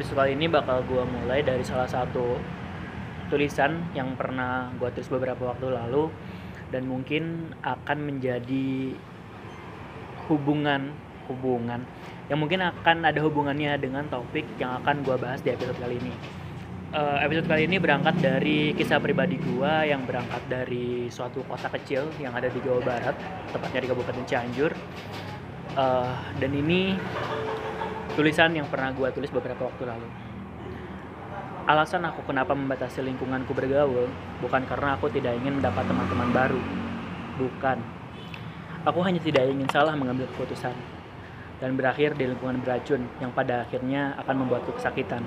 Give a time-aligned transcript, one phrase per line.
[0.00, 2.40] episode kali ini bakal gue mulai dari salah satu
[3.28, 6.08] tulisan yang pernah gue tulis beberapa waktu lalu
[6.72, 8.96] dan mungkin akan menjadi
[10.24, 10.96] hubungan
[11.28, 11.84] hubungan
[12.32, 16.16] yang mungkin akan ada hubungannya dengan topik yang akan gue bahas di episode kali ini.
[16.96, 22.08] Uh, episode kali ini berangkat dari kisah pribadi gue yang berangkat dari suatu kota kecil
[22.16, 23.20] yang ada di Jawa Barat,
[23.52, 24.72] tepatnya di Kabupaten Cianjur.
[25.76, 26.96] Uh, dan ini
[28.20, 30.04] tulisan yang pernah gue tulis beberapa waktu lalu.
[31.64, 34.12] Alasan aku kenapa membatasi lingkunganku bergaul
[34.44, 36.60] bukan karena aku tidak ingin mendapat teman-teman baru.
[37.40, 37.80] Bukan.
[38.84, 40.76] Aku hanya tidak ingin salah mengambil keputusan
[41.64, 45.24] dan berakhir di lingkungan beracun yang pada akhirnya akan membuatku kesakitan.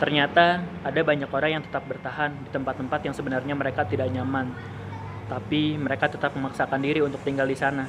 [0.00, 4.48] Ternyata ada banyak orang yang tetap bertahan di tempat-tempat yang sebenarnya mereka tidak nyaman,
[5.28, 7.84] tapi mereka tetap memaksakan diri untuk tinggal di sana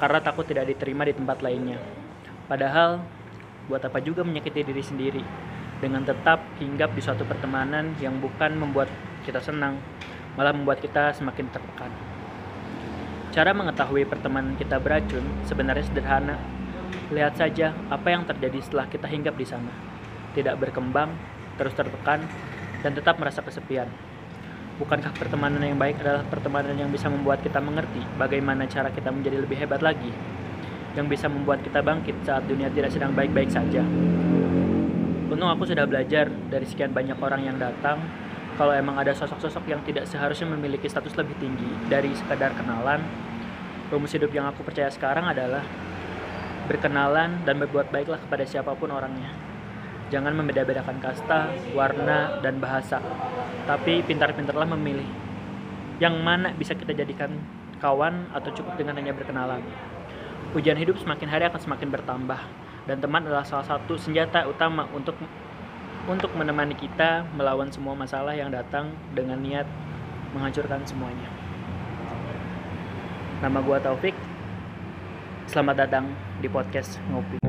[0.00, 2.03] karena takut tidak diterima di tempat lainnya.
[2.44, 3.00] Padahal,
[3.66, 5.24] buat apa juga menyakiti diri sendiri
[5.80, 8.92] dengan tetap hinggap di suatu pertemanan yang bukan membuat
[9.24, 9.80] kita senang,
[10.36, 11.92] malah membuat kita semakin tertekan.
[13.32, 16.36] Cara mengetahui pertemanan kita beracun sebenarnya sederhana.
[17.10, 19.94] Lihat saja apa yang terjadi setelah kita hinggap di sana
[20.34, 21.14] tidak berkembang,
[21.56, 22.26] terus tertekan,
[22.82, 23.86] dan tetap merasa kesepian.
[24.82, 29.38] Bukankah pertemanan yang baik adalah pertemanan yang bisa membuat kita mengerti bagaimana cara kita menjadi
[29.38, 30.10] lebih hebat lagi,
[30.94, 33.82] yang bisa membuat kita bangkit saat dunia tidak sedang baik-baik saja.
[35.30, 37.98] Untung aku sudah belajar dari sekian banyak orang yang datang,
[38.54, 43.02] kalau emang ada sosok-sosok yang tidak seharusnya memiliki status lebih tinggi dari sekadar kenalan,
[43.90, 45.66] rumus hidup yang aku percaya sekarang adalah
[46.70, 49.34] berkenalan dan berbuat baiklah kepada siapa pun orangnya.
[50.14, 53.02] Jangan membeda-bedakan kasta, warna, dan bahasa.
[53.66, 55.08] Tapi pintar-pintarlah memilih.
[55.98, 57.34] Yang mana bisa kita jadikan
[57.82, 59.64] kawan atau cukup dengan hanya berkenalan.
[60.54, 62.38] Ujian hidup semakin hari akan semakin bertambah.
[62.86, 65.18] Dan teman adalah salah satu senjata utama untuk
[66.06, 69.66] untuk menemani kita melawan semua masalah yang datang dengan niat
[70.30, 71.26] menghancurkan semuanya.
[73.42, 74.14] Nama gua Taufik.
[75.50, 77.42] Selamat datang di podcast Ngopi.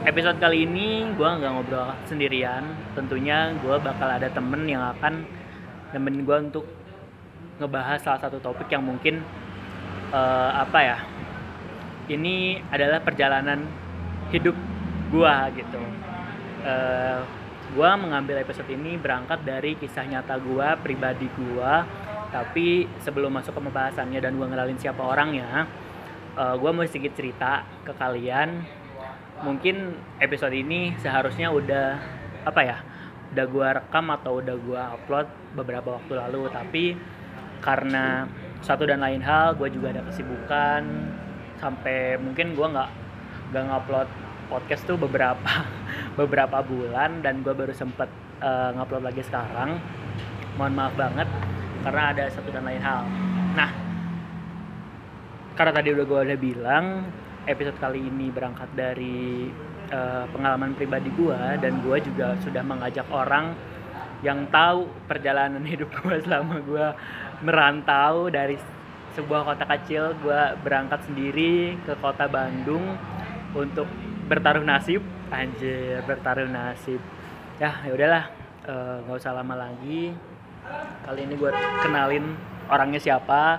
[0.00, 2.66] episode kali ini gue nggak ngobrol sendirian
[2.98, 5.22] tentunya gue bakal ada temen yang akan
[5.94, 6.66] nemenin gue untuk
[7.60, 9.20] ngebahas salah satu topik yang mungkin
[10.10, 10.98] uh, apa ya
[12.10, 13.62] ini adalah perjalanan
[14.34, 14.56] hidup
[15.12, 15.82] gue gitu.
[16.64, 17.22] Uh,
[17.70, 21.72] gue mengambil episode ini berangkat dari kisah nyata gue pribadi gue
[22.34, 25.66] tapi sebelum masuk ke pembahasannya dan gue ngenalin siapa orangnya
[26.34, 28.80] uh, gue mau sedikit cerita ke kalian.
[29.40, 31.96] Mungkin episode ini seharusnya udah
[32.44, 32.76] apa ya
[33.30, 36.84] udah gua rekam atau udah gua upload beberapa waktu lalu tapi
[37.60, 38.28] karena
[38.60, 40.82] satu dan lain hal gue juga ada kesibukan
[41.60, 42.90] sampai mungkin gue nggak
[43.52, 44.08] nggak ngupload
[44.48, 45.64] podcast tuh beberapa
[46.20, 48.08] beberapa bulan dan gue baru sempet
[48.42, 49.78] uh, ngupload lagi sekarang.
[50.58, 51.28] Mohon maaf banget
[51.80, 53.04] karena ada satu dan lain hal.
[53.56, 53.70] Nah
[55.56, 56.84] karena tadi udah gue udah bilang
[57.44, 59.48] episode kali ini berangkat dari
[59.92, 63.52] uh, pengalaman pribadi gue dan gue juga sudah mengajak orang
[64.20, 66.86] yang tahu perjalanan hidup gue selama gue
[67.40, 68.56] merantau dari
[69.16, 72.94] sebuah kota kecil gue berangkat sendiri ke kota Bandung
[73.56, 73.88] untuk
[74.30, 75.02] bertaruh nasib.
[75.30, 77.00] Anjir bertaruh nasib.
[77.58, 78.24] Ya ya udahlah
[78.66, 80.14] eh, nggak uh, usah lama lagi.
[81.02, 81.50] Kali ini gue
[81.82, 82.36] kenalin
[82.70, 83.58] orangnya siapa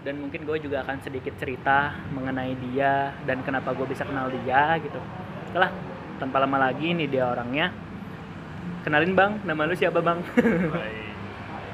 [0.00, 4.80] dan mungkin gue juga akan sedikit cerita mengenai dia dan kenapa gue bisa kenal dia
[4.80, 4.98] gitu.
[5.54, 5.70] Lah
[6.18, 7.70] tanpa lama lagi ini dia orangnya.
[8.80, 9.32] Kenalin bang.
[9.44, 10.18] Nama lu siapa bang?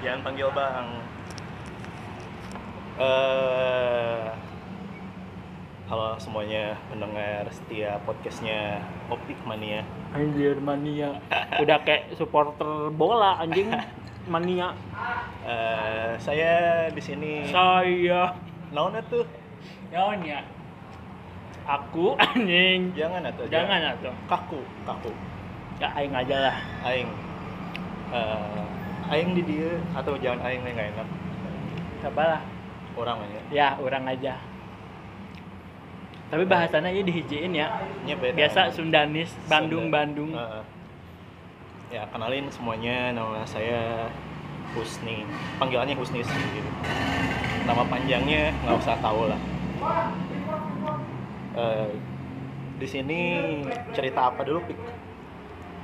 [0.04, 1.05] Jangan panggil bang
[2.96, 4.32] uh,
[5.86, 8.80] halo semuanya mendengar setia podcastnya
[9.12, 9.84] Optik Mania.
[10.16, 11.20] Anjir mania.
[11.60, 13.70] Udah kayak supporter bola anjing.
[14.26, 14.74] Mania.
[15.46, 17.46] Uh, saya di sini.
[17.46, 18.34] Saya.
[18.74, 19.22] Naon tuh
[19.94, 20.42] naon ya?
[21.62, 22.90] Aku anjing.
[22.98, 23.94] Jangan atau jangan.
[23.94, 25.14] Atau kaku kaku.
[25.78, 26.56] Ya aing aja lah.
[26.82, 27.06] Aing.
[28.10, 28.66] Uh,
[29.14, 31.08] aing di dia atau jangan aing nggak enak?
[32.02, 32.55] Siapa lah
[32.96, 33.40] orang aja.
[33.52, 34.34] Ya orang aja.
[36.26, 37.70] Tapi bahasannya ini dihijiin ya,
[38.02, 39.94] ya beda, biasa Sundanis Bandung Sunda.
[40.02, 40.62] Bandung uh,
[41.92, 43.14] ya kenalin semuanya.
[43.14, 44.10] Nama saya
[44.74, 45.22] Husni.
[45.62, 46.70] Panggilannya Husni sih gitu.
[47.66, 49.40] nama panjangnya nggak usah tahu lah.
[51.56, 51.90] Uh,
[52.76, 53.18] di sini
[53.94, 54.78] cerita apa dulu pik?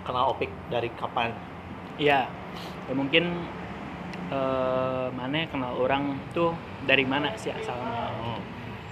[0.03, 1.31] Kenal opik dari kapan?
[1.99, 2.27] Iya.
[2.91, 3.47] Ya mungkin
[4.33, 6.57] uh, mana kenal orang tuh
[6.89, 8.41] dari mana sih asalnya hmm.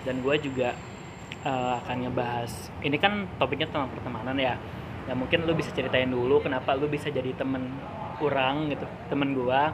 [0.05, 0.77] dan gue juga
[1.45, 2.53] eh, akan ngebahas
[2.85, 4.55] ini kan topiknya tentang pertemanan ya
[5.09, 7.67] ya mungkin lu bisa ceritain dulu kenapa lu bisa jadi temen
[8.21, 9.73] orang gitu temen gua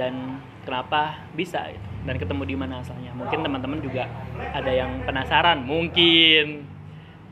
[0.00, 1.88] dan kenapa bisa gitu.
[2.08, 4.06] dan ketemu di mana asalnya mungkin teman-teman juga
[4.54, 6.64] ada yang penasaran mungkin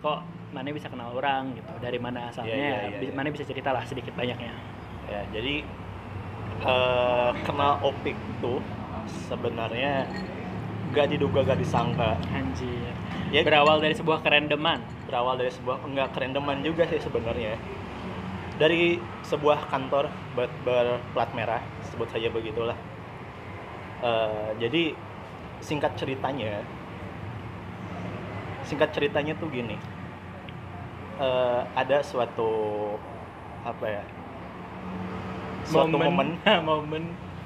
[0.02, 0.20] kok
[0.52, 3.14] mana bisa kenal orang gitu dari mana asalnya iya, iya, Bi- iya.
[3.14, 4.52] mana bisa cerita lah sedikit banyaknya
[5.08, 5.64] ya jadi
[6.62, 8.62] eh, kenal opik tuh
[9.26, 10.06] sebenarnya
[10.94, 12.14] gak diduga gak disangka.
[12.30, 12.94] Anjir.
[13.34, 13.42] Ya.
[13.42, 17.54] Berawal dari sebuah kerandoman berawal dari sebuah enggak kerendeman juga sih sebenarnya.
[18.58, 22.74] Dari sebuah kantor ber- berplat merah sebut saja begitulah.
[24.02, 24.96] Eh, jadi
[25.62, 26.66] singkat ceritanya
[28.64, 29.78] singkat ceritanya tuh gini.
[31.20, 32.50] Eh, ada suatu
[33.62, 34.04] apa ya
[35.64, 36.28] suatu momen
[36.68, 37.04] momen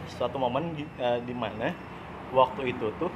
[0.08, 1.70] suatu momen di, eh, di mana
[2.34, 3.10] waktu itu tuh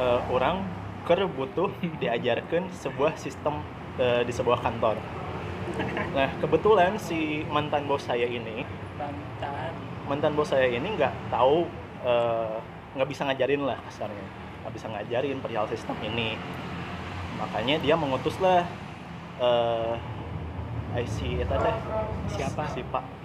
[0.00, 0.64] eh, orang
[1.04, 1.68] ker butuh
[2.02, 3.60] diajarkan sebuah sistem
[4.00, 4.96] eh, di sebuah kantor.
[6.16, 8.66] Nah kebetulan si mantan bos saya ini,
[8.98, 9.72] mantan
[10.10, 11.68] mantan bos saya ini nggak tahu
[12.90, 14.26] nggak bisa ngajarin lah kasarnya,
[14.64, 16.34] nggak bisa ngajarin perihal sistem ini.
[17.38, 18.66] Makanya dia mengutuslah
[19.40, 19.94] eh
[20.90, 21.76] IC itu teh
[22.34, 22.66] Siapa?
[22.74, 23.19] Si Pak.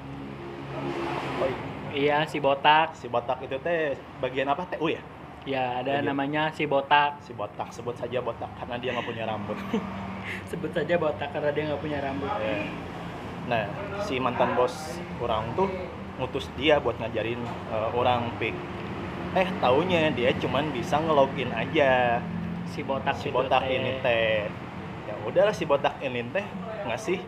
[1.42, 1.50] Oh,
[1.96, 2.24] iya.
[2.28, 2.96] Si botak.
[3.00, 5.02] Si botak itu teh bagian apa TU ya?
[5.46, 7.22] ya ada Bagian- namanya si botak.
[7.22, 9.58] Si botak sebut saja botak karena dia nggak punya rambut.
[10.50, 12.32] Sebut saja botak karena dia nggak punya rambut.
[12.42, 12.66] Ya.
[13.46, 13.62] nah
[14.02, 14.74] si mantan bos
[15.22, 15.70] orang tuh
[16.18, 18.58] ngutus dia buat ngajarin eh, orang pik
[19.38, 22.18] eh taunya dia cuman bisa ngelogin aja.
[22.74, 23.78] Si botak si botak teh.
[23.78, 24.50] ini teh.
[25.06, 26.46] Ya udahlah si botak ini teh
[26.90, 27.20] ngasih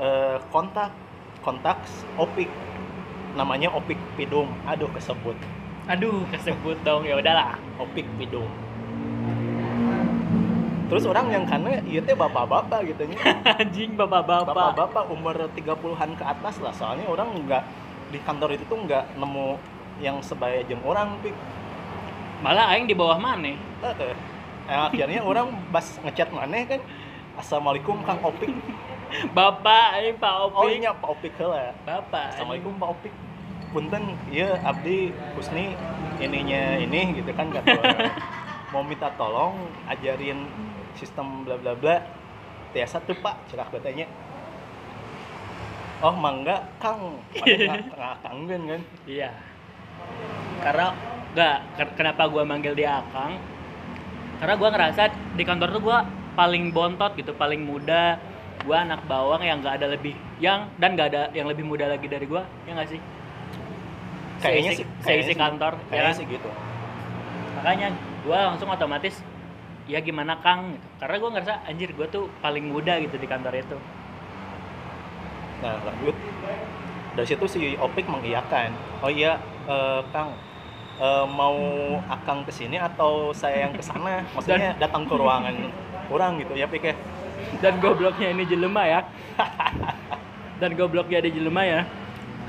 [0.00, 0.96] eh, kontak
[1.44, 1.84] kontak
[2.16, 2.48] opik
[3.36, 4.48] namanya opik pidum.
[4.64, 5.36] Aduh kesebut.
[5.86, 7.04] Aduh kesebut dong.
[7.04, 7.60] Ya udahlah.
[7.76, 8.48] Opik pidum.
[10.86, 13.18] Terus orang yang karena iya teh bapak-bapak gitu nya.
[13.60, 14.54] Anjing bapak-bapak.
[14.54, 16.72] Bapak-bapak umur 30-an ke atas lah.
[16.72, 17.62] Soalnya orang nggak
[18.14, 19.58] di kantor itu tuh nggak nemu
[19.98, 21.34] yang sebaya jeung orang pik.
[22.40, 24.14] Malah aing di bawah mana Eh,
[24.66, 26.80] akhirnya orang pas ngechat mana kan
[27.38, 28.54] assalamualaikum kang opik.
[29.34, 30.82] Bapak aing pak oh opik.
[30.82, 33.14] iya pak opik lah bapak assalamualaikum pak opik
[33.76, 35.76] punten iya abdi husni
[36.16, 37.76] ininya ini gitu kan kata
[38.72, 40.48] mau minta tolong ajarin
[40.96, 42.00] sistem bla bla bla.
[42.72, 44.08] Tiasa tuh pak cerah katanya
[46.00, 47.20] oh mangga kang.
[47.92, 48.80] Nggak kangen kan.
[49.04, 49.30] Iya.
[50.64, 50.96] Karena
[51.36, 53.36] nggak ken- kenapa gua manggil dia akang
[54.40, 58.16] karena gua ngerasa di kantor tuh gua paling bontot gitu paling muda.
[58.64, 62.08] Gua anak bawang yang nggak ada lebih yang dan nggak ada yang lebih muda lagi
[62.08, 63.00] dari gua ya nggak sih
[64.42, 66.18] kayaknya sih kayaknya sih- kantor, ya kayaknya kan?
[66.18, 66.50] sih gitu.
[67.56, 69.14] Makanya gue langsung otomatis
[69.86, 70.74] ya gimana kang?
[70.74, 70.86] Gitu.
[70.96, 73.76] karena gue ngerasa anjir gue tuh paling muda gitu di kantor itu.
[75.62, 76.16] Nah lanjut.
[77.16, 80.36] Dari situ si opik mengiyakan oh iya eh, kang
[81.00, 81.56] eh, mau
[82.12, 85.54] akang ke sini atau saya yang ke sana maksudnya datang ke ruangan
[86.12, 86.92] orang gitu ya pikir
[87.60, 89.00] dan gobloknya ini jelema ya.
[90.60, 91.80] Dan gobloknya di jelema ya.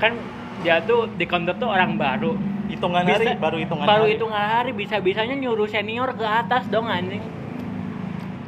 [0.00, 0.16] Kan
[0.58, 2.34] dia tuh di kantor tuh orang baru.
[2.68, 4.12] Hitungan hari Bisa- baru hitungan baru hari.
[4.12, 7.24] hitungan hari bisa bisanya nyuruh senior ke atas dong anjing.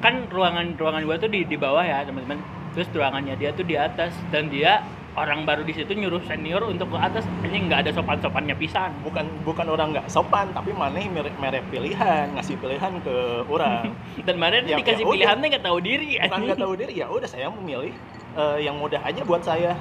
[0.01, 2.41] Kan ruangan ruangan gua tuh di di bawah ya teman-teman.
[2.71, 4.13] Terus ruangannya dia tuh di atas.
[4.29, 7.25] Dan dia orang baru di situ nyuruh senior untuk ke atas.
[7.41, 8.93] Anjing nggak ada sopan sopannya pisan.
[9.01, 13.17] Bukan bukan orang nggak sopan tapi mana merek merek pilihan ngasih pilihan ke
[13.49, 13.89] orang.
[14.29, 17.49] Dan mana Ya, dikasih ya pilihannya nggak tahu diri nggak tahu diri ya udah saya
[17.51, 17.97] memilih
[18.37, 19.75] eh, yang mudah aja buat saya.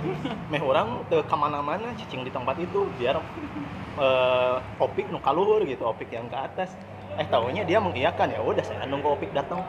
[0.51, 3.19] Meh orang ke ke mana-mana cicing di tempat itu biar
[3.99, 6.73] eh, opik nu kaluhur gitu opik yang ke atas.
[7.19, 9.61] Eh tahunya dia mengiyakan ya udah saya nunggu opik datang.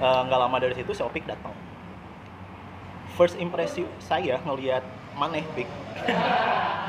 [0.00, 1.52] Eh, nggak lama dari situ si opik datang.
[3.16, 4.84] First impresi saya ngelihat
[5.16, 5.68] maneh pik.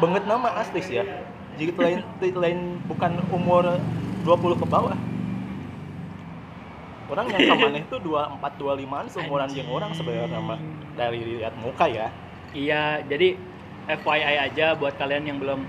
[0.01, 1.05] Banget nama asli sih ya.
[1.59, 3.75] Jika lain lain bukan umur
[4.23, 4.95] 20 ke bawah
[7.11, 10.59] orang yang ke maneh tuh 24 25an seumuran jeung orang sebenarnya mah
[10.95, 12.07] dari lihat muka ya
[12.51, 13.39] Iya, jadi
[13.87, 15.63] FYI aja buat kalian yang belum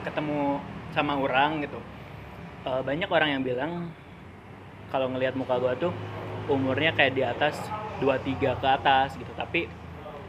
[0.00, 0.56] ketemu
[0.96, 1.76] sama orang gitu.
[2.64, 3.92] Eh, banyak orang yang bilang
[4.88, 5.92] kalau ngelihat muka gua tuh
[6.48, 7.60] umurnya kayak di atas
[8.00, 9.28] 23 ke atas gitu.
[9.36, 9.68] Tapi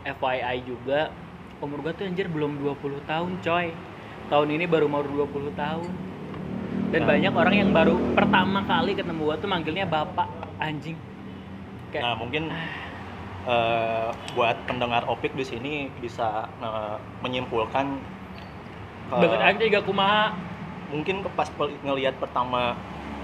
[0.04, 1.08] FYI juga
[1.64, 3.72] umur gua tuh anjir belum 20 tahun, coy.
[4.28, 5.88] Tahun ini baru mau 20 tahun.
[6.88, 7.10] Dan Nah.
[7.12, 10.28] banyak orang yang baru pertama kali ketemu gua tuh manggilnya bapak
[10.58, 10.96] anjing.
[11.92, 12.48] Kayak nah mungkin
[13.48, 17.86] eh, buat pendengar opik di sini bisa eh, menyimpulkan
[19.12, 20.36] eh, banget aja juga kumaha
[20.88, 21.52] mungkin ke pas
[21.84, 22.76] ngelihat pertama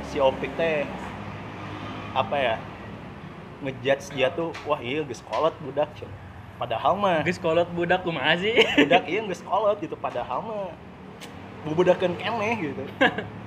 [0.04, 0.84] si opik teh
[2.12, 2.56] apa ya
[3.64, 5.88] ngejudge dia tuh wah iya geus kolot budak
[6.60, 8.60] padahal mah Geus kolot budak kumaha sih?
[8.76, 10.72] budak iya geus kolot gitu padahal mah
[11.64, 12.84] bubudakeun keneh gitu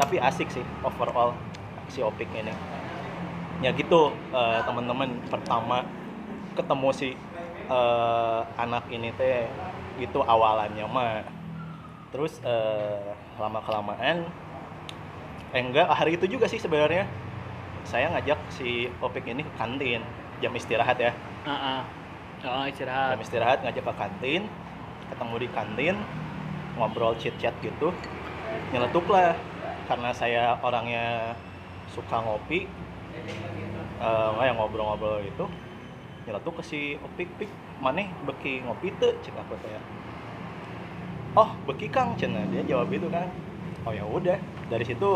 [0.00, 1.36] tapi asik sih overall
[1.92, 2.52] si Opik ini.
[3.60, 4.00] Ya gitu
[4.32, 5.84] eh, teman-teman pertama
[6.56, 7.08] ketemu si
[7.68, 9.44] eh, anak ini teh
[10.00, 11.20] gitu awalannya mah.
[12.10, 14.24] Terus eh, lama kelamaan
[15.50, 17.04] eh enggak hari itu juga sih sebenarnya.
[17.84, 20.00] Saya ngajak si Opik ini ke kantin
[20.40, 21.12] jam istirahat ya.
[21.44, 21.80] Heeh.
[22.40, 23.12] Oh, istirahat.
[23.12, 24.42] jam istirahat ngajak ke kantin
[25.12, 25.94] ketemu di kantin
[26.78, 27.92] ngobrol chit chat gitu.
[28.72, 29.34] Nyeletuk lah
[29.90, 31.04] karena saya orangnya
[31.94, 32.58] suka ngopi
[34.00, 35.44] eh ya ngobrol-ngobrol gitu
[36.24, 37.50] nyeletuk ke si opik pik
[37.84, 39.74] maneh beki ngopi tuh cek aku teh
[41.40, 43.26] oh beki kang cenah dia jawab itu kan
[43.86, 44.38] oh ya udah.
[44.70, 45.10] Dari situ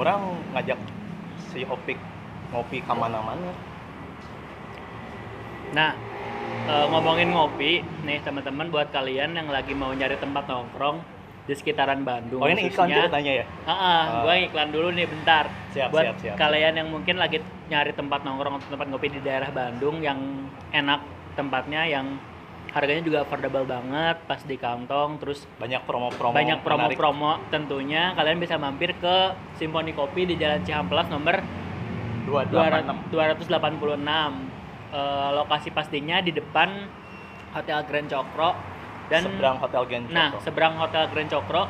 [0.00, 0.20] orang
[0.54, 0.78] ngajak
[1.52, 1.98] si opik
[2.52, 3.50] ngopi ke mana-mana.
[5.76, 5.90] Nah,
[6.66, 7.72] eh, ngomongin ngopi,
[8.06, 10.98] nih teman-teman buat kalian yang lagi mau nyari tempat nongkrong
[11.50, 12.38] di sekitaran Bandung.
[12.38, 14.22] oh ini iklan ceritanya ya Heeh, Ah.
[14.22, 15.50] gua iklan dulu nih bentar.
[15.74, 16.36] Siap, Buat siap, siap.
[16.38, 20.18] kalian yang mungkin lagi nyari tempat nongkrong atau tempat ngopi di daerah Bandung yang
[20.70, 21.02] enak
[21.34, 22.06] tempatnya yang
[22.70, 28.54] harganya juga affordable banget, pas di kantong, terus banyak promo-promo banyak promo-promo tentunya kalian bisa
[28.54, 29.14] mampir ke
[29.58, 31.42] Simponi Kopi di Jalan Cihamplas nomor
[32.26, 34.32] 286 286.
[34.90, 36.86] Eh, lokasi pastinya di depan
[37.52, 38.50] Hotel Grand Cokro
[39.10, 40.44] dan seberang hotel Gen nah Cokro.
[40.46, 41.62] seberang Hotel Grand Cokro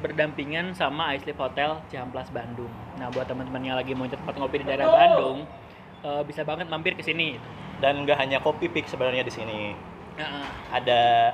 [0.00, 2.72] berdampingan sama Ice Hotel Cihamplas Bandung.
[2.96, 5.44] Nah buat teman-teman yang lagi mau cari tempat ngopi di daerah Bandung
[6.00, 7.36] eh, bisa banget mampir ke sini.
[7.80, 9.60] dan nggak hanya kopi pick sebenarnya di sini
[10.20, 11.32] Nah, ada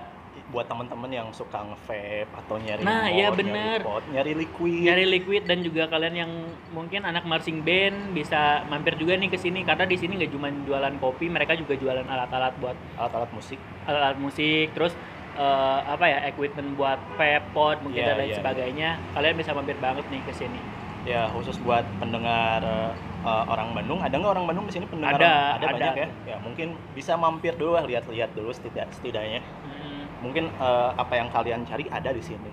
[0.55, 3.79] buat teman-teman yang suka nge-vape atau nyari Nah, mod, iya nyari bener.
[3.83, 6.33] pot, nyari liquid nyari liquid dan juga kalian yang
[6.71, 10.55] mungkin anak marching band bisa mampir juga nih ke sini karena di sini nggak cuma
[10.55, 13.59] jualan kopi, mereka juga jualan alat-alat buat alat-alat musik
[13.91, 14.95] alat-alat musik, terus
[15.37, 18.91] eh, apa ya equipment buat vape pod mungkin Iya, dan lain iya, sebagainya.
[19.13, 20.61] Kalian bisa mampir banget nih ke sini.
[21.07, 25.55] ya khusus buat pendengar eh, orang Bandung ada nggak orang Bandung di sini pendengar Ada,
[25.55, 25.75] ada ada.
[25.79, 30.91] banyak ya ya mungkin bisa mampir dulu lah lihat-lihat dulu setidak setidaknya Hmm, mungkin eh,
[30.93, 32.51] apa yang kalian cari ada di sini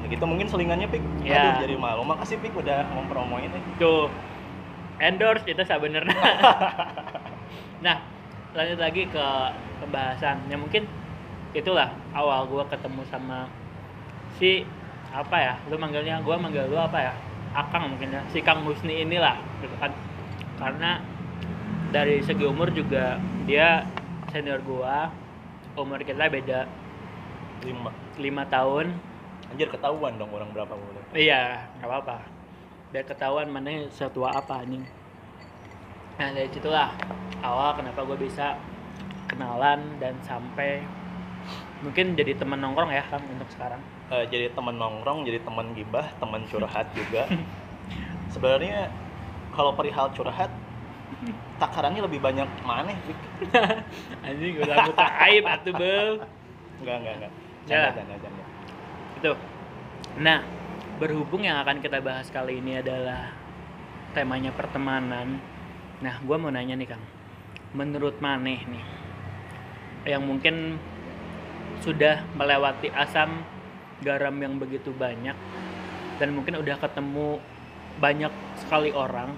[0.00, 1.40] ya gitu mungkin selingannya pik Ya.
[1.48, 4.12] aduh jadi malu makasih pik udah mempromoin nih tuh
[5.00, 6.12] endorse itu sebenarnya.
[7.84, 8.04] nah
[8.52, 9.26] lanjut lagi ke
[9.80, 10.44] pembahasan.
[10.44, 10.84] Ya mungkin
[11.56, 13.50] itulah awal gua ketemu sama
[14.38, 14.62] si
[15.10, 15.54] apa ya?
[15.66, 17.14] Lu manggilnya gua manggil lu apa ya?
[17.54, 18.22] Akang mungkin ya.
[18.30, 19.90] Si Kang Husni inilah gitu kan.
[20.60, 21.02] Karena
[21.90, 23.82] dari segi umur juga dia
[24.30, 25.10] senior gua.
[25.74, 26.66] Umur kita beda
[27.66, 29.10] lima lima tahun.
[29.50, 32.22] anjir ketahuan dong orang berapa umurnya Iya, nggak apa-apa.
[32.94, 34.86] Biar ketahuan mana setua apa anjing.
[36.22, 36.94] Nah dari situlah
[37.42, 38.54] awal kenapa gue bisa
[39.26, 40.84] kenalan dan sampai
[41.80, 43.80] mungkin jadi teman nongkrong ya kan untuk sekarang.
[44.12, 47.24] Eh, jadi teman nongkrong, jadi teman gibah, teman curhat juga.
[48.30, 48.92] Sebenarnya
[49.56, 50.52] kalau perihal curhat,
[51.58, 52.92] takarannya lebih banyak mana?
[54.26, 56.10] Anjing udah buka aib atuh bel.
[56.80, 57.32] Enggak, enggak, enggak.
[57.68, 57.82] Ya.
[57.86, 58.44] Canda, canda, canda.
[59.20, 59.32] Itu.
[60.20, 60.40] Nah
[61.00, 63.32] berhubung yang akan kita bahas kali ini adalah
[64.12, 65.40] temanya pertemanan.
[66.04, 67.04] Nah gue mau nanya nih Kang,
[67.76, 68.84] menurut Maneh nih,
[70.08, 70.80] yang mungkin
[71.78, 73.46] sudah melewati asam
[74.02, 75.36] garam yang begitu banyak
[76.20, 77.40] dan mungkin udah ketemu
[78.00, 79.36] banyak sekali orang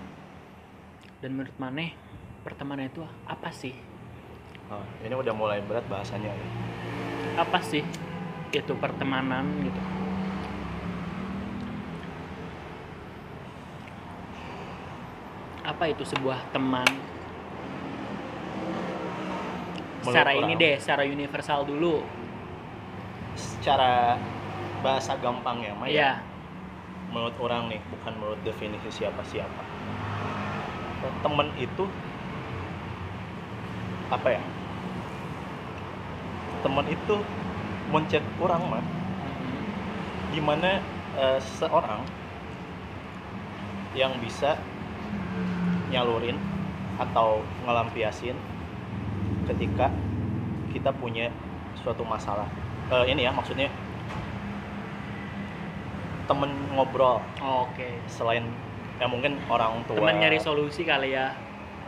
[1.23, 1.95] dan menurut Maneh
[2.43, 3.75] pertemanan itu apa sih?
[4.67, 6.33] Oh, ini udah mulai berat bahasanya.
[6.33, 6.47] ya.
[7.39, 7.87] Apa sih
[8.51, 9.81] itu pertemanan gitu?
[15.63, 16.89] Apa itu sebuah teman?
[20.03, 20.63] Secara Menurut ini orang.
[20.67, 22.03] deh, secara universal dulu.
[23.35, 24.17] Secara
[24.83, 26.13] bahasa gampangnya, mah ya, Iya.
[27.13, 29.63] menurut orang nih, bukan menurut definisi siapa-siapa.
[31.23, 31.85] Temen itu
[34.11, 34.43] apa ya?
[36.63, 37.15] Temen itu
[37.91, 38.85] mencet orang mah
[40.33, 40.81] di mana
[41.19, 42.01] eh, seorang
[43.93, 44.57] yang bisa
[45.93, 46.41] nyalurin
[46.97, 48.37] atau ngelampiasin
[49.53, 49.93] ketika
[50.73, 51.29] kita punya
[51.85, 52.49] suatu masalah
[52.93, 53.73] Eh, ini ya maksudnya
[56.29, 57.89] temen ngobrol Oke.
[58.07, 58.45] selain
[59.01, 61.33] ya mungkin orang tua Teman nyari solusi kali ya.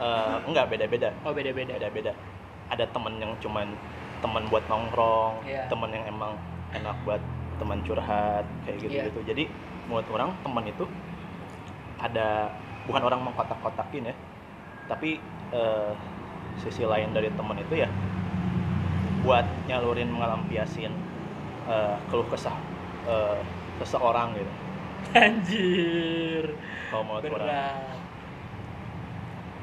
[0.01, 1.77] eh, enggak beda-beda Oh beda-beda.
[1.77, 2.13] beda-beda
[2.67, 3.69] ada temen yang cuman
[4.19, 5.69] teman buat nongkrong Iya.
[5.69, 6.33] temen yang emang
[6.73, 7.21] enak buat
[7.61, 9.45] teman curhat kayak gitu gitu jadi
[9.87, 10.85] menurut orang teman itu
[12.01, 12.49] ada
[12.89, 14.15] bukan orang mengkotak-kotakin ya
[14.89, 15.21] tapi
[15.53, 15.93] eh,
[16.59, 17.89] sisi lain dari teman itu ya
[19.25, 20.93] buat nyalurin melampiasin
[21.67, 22.55] eh, keluh kesah
[23.09, 23.41] eh,
[23.81, 24.53] seseorang gitu
[25.17, 26.45] Anjir.
[26.93, 27.77] kalau orang Berat.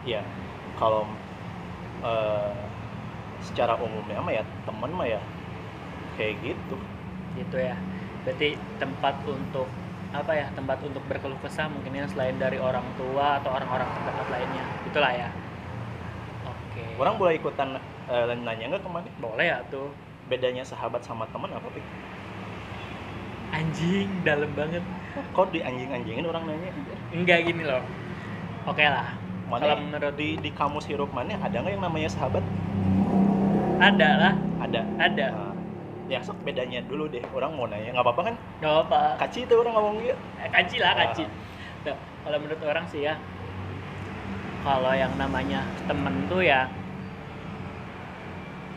[0.04, 0.22] ya
[0.76, 1.06] kalau
[2.02, 2.54] eh,
[3.46, 5.22] secara umumnya mah ya temen mah ya
[6.18, 6.78] kayak gitu
[7.36, 7.76] Gitu ya.
[8.28, 9.68] Berarti tempat untuk
[10.12, 10.48] apa ya?
[10.52, 14.66] Tempat untuk berkeluh kesah mungkin ya selain dari orang tua atau orang-orang terdekat lainnya.
[14.88, 15.30] Itulah ya.
[16.48, 16.84] Oke.
[17.00, 17.76] orang boleh ikutan
[18.12, 19.88] eh, nanya nggak ke mana boleh ya tuh.
[20.30, 21.86] bedanya sahabat sama teman apa Pik?
[23.52, 24.84] Anjing, dalam banget.
[25.36, 26.72] kok di anjing-anjingin orang nanya
[27.12, 27.84] Enggak gini loh.
[28.70, 29.12] Oke lah.
[29.52, 32.44] mana Kalau menurut di di kamus hirup mana ada nggak yang namanya sahabat
[33.82, 35.28] ada lah, ada ada.
[35.36, 35.54] Nah,
[36.08, 39.02] ya sok bedanya dulu deh orang mau nanya nggak apa-apa kan Gak apa.
[39.26, 41.24] kaci itu orang ngomong gitu Eh, Kaci lah, kaci.
[41.84, 43.14] Tuh, kalau menurut orang sih ya,
[44.62, 46.70] kalau yang namanya temen tuh ya,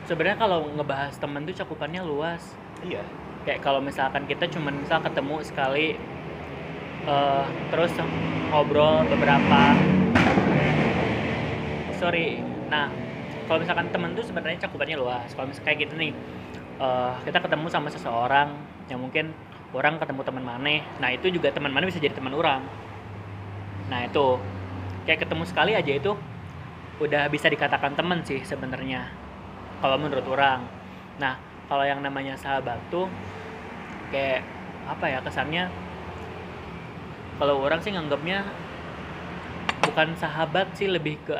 [0.04, 2.42] sebenarnya kalau ngebahas temen tuh cakupannya luas.
[2.84, 3.04] iya
[3.44, 6.00] Kayak kalau misalkan kita cuma misal ketemu sekali,
[7.04, 7.92] eh, terus
[8.48, 9.76] ngobrol beberapa,
[12.00, 12.40] sorry.
[12.72, 12.88] Nah,
[13.44, 15.28] kalau misalkan temen tuh sebenarnya cakupannya luas.
[15.36, 16.12] Kalau misalkan kayak gitu nih,
[16.80, 18.48] eh, kita ketemu sama seseorang
[18.88, 19.36] yang mungkin
[19.74, 22.62] orang ketemu teman maneh nah itu juga teman maneh bisa jadi teman orang
[23.90, 24.38] nah itu
[25.04, 26.14] kayak ketemu sekali aja itu
[27.02, 29.10] udah bisa dikatakan teman sih sebenarnya
[29.80, 30.66] kalau menurut orang
[31.18, 31.38] nah
[31.70, 33.08] kalau yang namanya sahabat tuh
[34.12, 34.44] kayak
[34.84, 35.64] apa ya kesannya
[37.40, 38.44] kalau orang sih nganggapnya
[39.82, 41.34] bukan sahabat sih lebih ke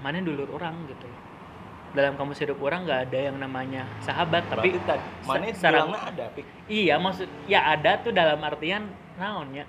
[0.00, 1.08] mana dulur orang gitu
[1.94, 4.74] dalam kamus hidup orang nggak ada yang namanya sahabat tapi
[5.22, 5.46] mana
[5.86, 9.68] bilangnya ada Pik Iya, maksud ya ada tuh dalam artian naonnya.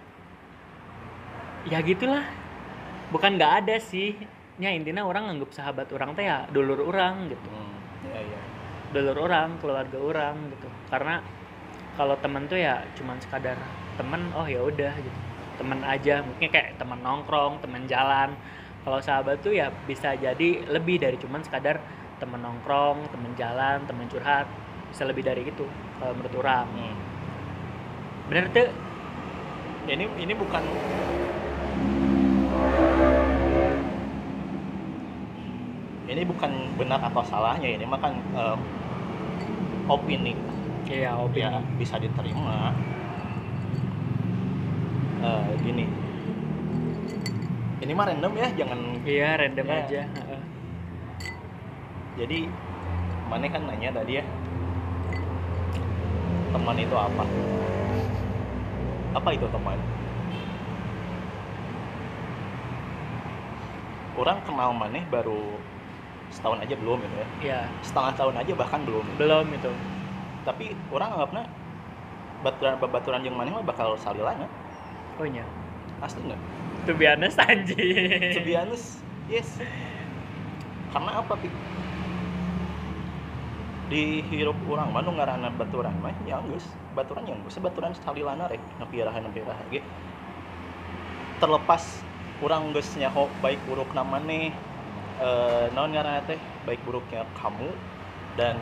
[1.68, 2.24] Ya gitulah.
[3.12, 4.16] Bukan nggak ada sih.
[4.58, 7.46] Ya intinya orang nganggap sahabat orang teh ya dulur orang gitu.
[7.52, 7.75] hmm,
[8.96, 10.72] Dulur orang, keluarga orang gitu.
[10.88, 11.20] Karena
[12.00, 13.60] kalau temen tuh ya cuman sekadar
[14.00, 15.20] temen oh ya udah gitu.
[15.60, 18.32] Temen aja, mungkin kayak temen nongkrong, temen jalan.
[18.88, 21.84] Kalau sahabat tuh ya bisa jadi lebih dari cuman sekadar
[22.24, 24.48] temen nongkrong, temen jalan, temen curhat.
[24.96, 25.68] Bisa lebih dari gitu
[26.00, 26.68] kalau menurut orang.
[26.72, 26.96] Hmm.
[28.32, 28.72] Bener tuh
[29.92, 30.64] ini ini bukan
[36.06, 38.58] ini bukan benar atau salahnya ini mah kan eh,
[39.86, 40.34] opini
[40.86, 41.42] Iya, opini.
[41.46, 42.74] ya bisa diterima
[45.26, 45.86] Eh, gini
[47.82, 49.78] ini mah random ya jangan Iya, random Ya.
[49.82, 50.02] aja.
[52.16, 52.40] jadi
[53.28, 54.26] mana kan nanya tadi ya
[56.54, 57.26] teman itu apa
[59.12, 59.76] apa itu teman
[64.16, 65.60] orang kenal maneh baru
[66.34, 69.72] setahun aja belum gitu ya Iya, setengah tahun aja bahkan belum belum itu.
[70.46, 71.44] tapi orang anggapnya
[72.42, 74.46] baturan baturan yang maneh mah bakal salilana
[75.18, 75.46] Oh iya.
[76.02, 76.42] asli nggak
[76.86, 78.36] To be honest anjing.
[78.36, 79.58] to be honest yes
[80.94, 81.50] karena apa Pi?
[83.86, 88.50] di hirup orang mah nu ngaranna baturan mah ya geus baturan yang geus baturan salilana
[88.50, 89.82] rek nepi iraha nepi iraha ge
[91.38, 92.02] terlepas
[92.42, 94.50] orang geus nyaho baik buruk namanya
[95.16, 97.70] eh naon ngaranna teh baik buruknya kamu
[98.36, 98.60] dan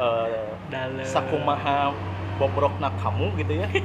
[0.00, 1.04] eh Dalam.
[1.04, 1.92] sakumaha
[2.40, 3.68] bobrokna kamu gitu ya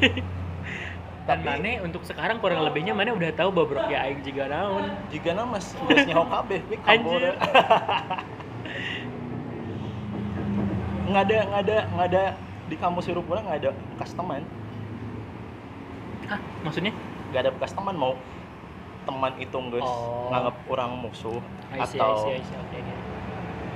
[1.30, 4.90] Dan Mane untuk sekarang kurang lebihnya Mane udah tahu bobrok ya aing juga naon.
[5.14, 7.34] jika mas geus nyaho kabeh kamu Anjir.
[11.10, 12.24] nggak ada nggak ada nggak ada
[12.70, 14.42] di kamus hirup orang nggak ada bekas teman
[16.30, 16.94] Hah, maksudnya?
[17.30, 18.14] nggak ada bekas teman mau
[19.04, 20.28] teman itu nggak Oh.
[20.30, 22.56] nganggap orang musuh I see, I atau see, I see.
[22.56, 22.94] Oke, oke.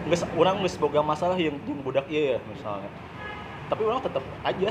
[0.04, 2.92] nggak orang nggak boga masalah yang yang budak iya ya misalnya
[3.66, 4.70] tapi orang tetap aja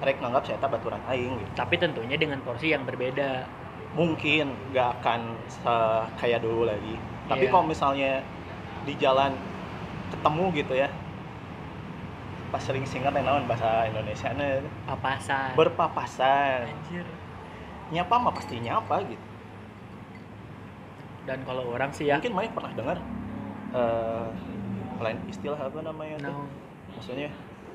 [0.00, 1.50] rek nganggap saya baturan aing gitu.
[1.54, 3.46] Tapi tentunya dengan porsi yang berbeda.
[3.94, 5.20] mungkin nggak akan
[6.18, 7.52] kayak dulu lagi tapi Iya.
[7.54, 8.26] kalau misalnya
[8.82, 9.30] di jalan
[10.10, 10.90] ketemu gitu ya
[12.50, 14.34] pas sering singet naon bahasa Indonesia
[14.84, 15.54] Papasan.
[15.54, 17.06] berpapasan Anjir.
[17.90, 19.26] nyapa mah pasti nyapa gitu
[21.24, 22.98] Dan kalau orang sih ya, mungkin Mike pernah dengar
[23.74, 24.28] eh
[24.94, 26.30] lain istilah apa namanya tuh?
[26.30, 26.46] no.
[26.94, 27.26] maksudnya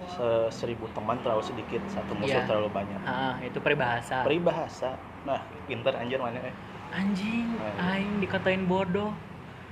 [0.07, 2.47] se- seribu teman terlalu sedikit satu musuh Iya.
[2.47, 4.23] terlalu banyak Ah, itu peribahasa.
[4.23, 5.35] peribahasa nah
[5.67, 6.55] pinter anjir mana eh
[6.89, 7.93] Anjing, Nah.
[7.93, 9.11] aing dikatain bodoh.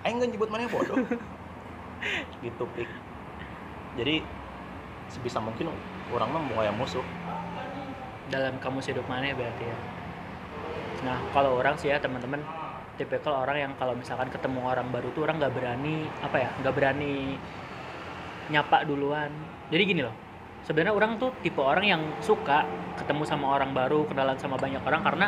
[0.04, 1.00] aing nggak nyebut mana bodoh
[2.44, 2.92] gitu pik
[3.96, 4.20] jadi
[5.08, 5.72] sebisa mungkin
[6.12, 7.02] orang mah mau yang musuh
[8.28, 9.78] dalam kamus hidup mana berarti ya
[11.00, 12.44] nah kalau orang sih ya teman-teman
[12.98, 16.74] tipikal orang yang kalau misalkan ketemu orang baru tuh orang nggak berani apa ya nggak
[16.74, 17.38] berani
[18.50, 19.32] nyapa duluan.
[19.70, 20.28] Jadi gini loh
[20.68, 22.68] sebenarnya orang tuh tipe orang yang suka
[23.00, 25.28] ketemu sama orang baru kenalan sama banyak orang karena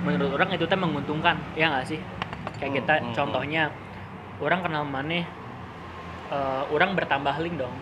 [0.00, 2.00] menurut orang itu teh menguntungkan ya nggak sih?
[2.56, 3.62] Kayak Hmm, kita hmm, contohnya
[4.40, 5.28] orang kenal maneh
[6.32, 7.74] eh, orang bertambah link dong.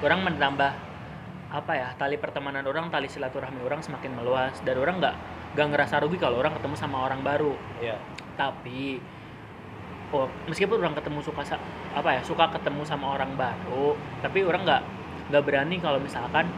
[0.00, 0.72] Orang menambah
[1.50, 4.54] apa ya tali pertemanan orang tali silaturahmi orang semakin meluas.
[4.62, 5.16] Dan orang nggak
[5.58, 7.58] nggak ngerasa rugi kalau orang ketemu sama orang baru.
[7.82, 7.98] Iya.
[8.40, 8.96] Tapi
[10.16, 11.60] oh, meskipun orang ketemu suka
[11.92, 13.92] apa ya suka ketemu sama orang baru
[14.24, 14.82] tapi orang nggak
[15.28, 16.48] nggak berani kalau misalkan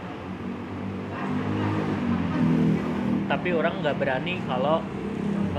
[3.27, 4.79] tapi orang nggak berani kalau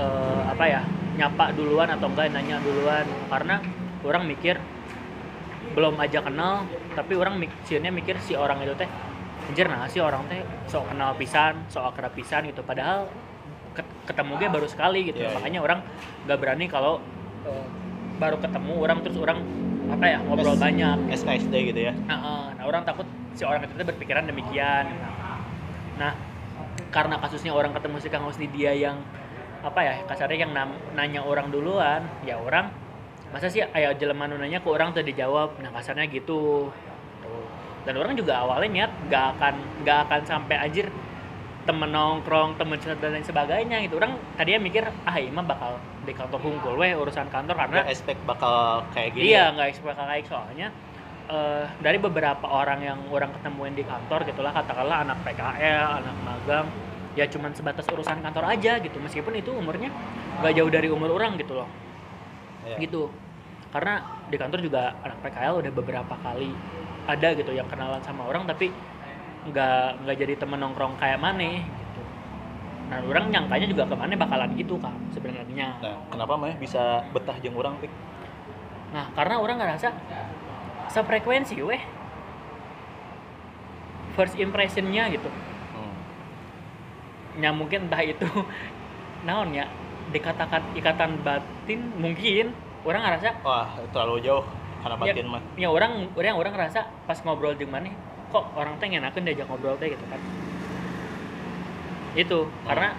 [0.00, 0.82] eh, apa ya
[1.14, 3.06] nyapa duluan atau enggak nanya duluan.
[3.30, 3.58] Karena
[4.06, 4.58] orang mikir
[5.74, 8.86] belum aja kenal tapi orang mik siunnya mikir si orang itu teh
[9.50, 10.38] anjir nah si orang teh
[10.70, 12.62] sok kenal pisan sok akrab pisan gitu.
[12.62, 13.10] Padahal
[14.04, 15.36] ketemu gue baru sekali gitu Iya, iya.
[15.36, 15.78] makanya orang
[16.24, 17.02] nggak berani kalau
[17.44, 17.66] eh,
[18.16, 19.38] baru ketemu orang terus orang
[19.90, 21.92] apa ya ngobrol S- banyak SKSD gitu ya.
[22.06, 24.86] Nah, eh, nah orang takut si orang itu berpikiran demikian.
[25.98, 26.14] Nah,
[26.94, 29.02] karena kasusnya orang ketemu si Kang Husni dia yang
[29.64, 30.52] apa ya kasarnya yang
[30.94, 32.70] nanya orang duluan, ya orang
[33.34, 35.58] masa sih ayah jelema nanya ke orang tuh dijawab.
[35.58, 36.70] Nah kasarnya gitu.
[37.84, 40.88] Dan orang juga awalnya niat gak akan gak akan sampai anjir
[41.64, 43.96] temen nongkrong, temen curhat dan lain sebagainya gitu.
[43.96, 47.90] Orang tadinya mikir ah ini mah bakal di kantor hungkul weh urusan kantor karena Nggak
[47.90, 49.32] expect bakal kayak gini.
[49.32, 50.68] Iya, nggak expect kayak soalnya
[51.32, 56.66] eh, dari beberapa orang yang orang ketemuin di kantor gitulah katakanlah anak PKL, anak magang,
[57.16, 58.96] ya cuman sebatas urusan kantor aja gitu.
[59.00, 59.88] Meskipun itu umurnya
[60.44, 61.68] nggak jauh dari umur orang gitu loh.
[62.68, 62.76] Iya.
[62.76, 63.08] Gitu.
[63.72, 66.52] Karena di kantor juga anak PKL udah beberapa kali
[67.04, 68.72] ada gitu yang kenalan sama orang tapi
[69.44, 72.00] nggak nggak jadi temen nongkrong kayak maneh gitu.
[72.88, 75.76] Nah, orang nyangkanya juga ke maneh bakalan gitu kan sebenarnya.
[75.80, 77.92] Nah, kenapa mah bisa betah jeung urang pik?
[78.92, 79.88] Nah, karena orang ngerasa
[80.88, 81.82] sefrekuensi weh.
[84.14, 85.26] First impressionnya gitu.
[85.74, 85.94] Hmm.
[87.42, 88.28] Ya mungkin entah itu
[89.26, 89.66] naon ya
[90.04, 92.52] dikatakan ikatan batin mungkin
[92.84, 94.44] orang ngerasa Wah, terlalu jauh
[94.84, 95.16] karena Ya.
[95.16, 95.40] batin mah.
[95.56, 97.96] ya orang orang orang ngerasa pas ngobrol jeung maneh
[98.34, 100.18] kok orang teh ngenakeun diajak ngobrol teh gitu kan.
[102.18, 102.90] Itu karena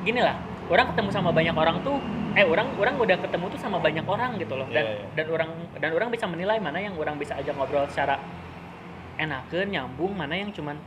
[0.00, 0.40] gini lah,
[0.72, 4.38] orang ketemu sama banyak orang tuh eh orang orang udah ketemu tuh sama banyak orang
[4.38, 5.06] gitu loh dan Iya, iya.
[5.18, 5.50] dan orang
[5.82, 8.22] dan orang bisa menilai mana yang orang bisa ajak ngobrol secara
[9.18, 10.78] enakeun nyambung mana yang cuman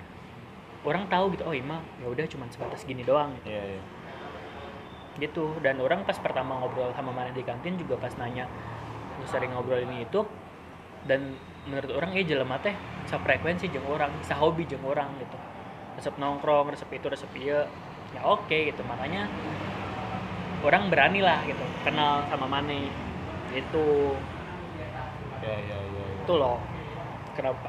[0.88, 3.82] orang tahu gitu oh ima ya udah cuman sebatas gini doang Iya, iya.
[5.19, 8.47] gitu dan orang pas pertama ngobrol sama mana di kantin juga pas nanya
[9.19, 10.23] lu sering ngobrol ini itu
[11.04, 12.76] dan menurut orang ya jelema teh
[13.08, 15.38] frekuensi jeung orang sahobi jeung orang gitu.
[15.99, 17.69] Resep nongkrong resep itu resep iya
[18.17, 18.82] ya oke gitu.
[18.84, 19.30] Makanya
[20.65, 22.89] orang berani lah gitu kenal sama Mane.
[23.54, 24.17] Itu
[25.43, 26.04] Iya, iya, iya.
[26.08, 26.23] iya.
[26.23, 26.58] itu loh.
[27.36, 27.67] Kenapa?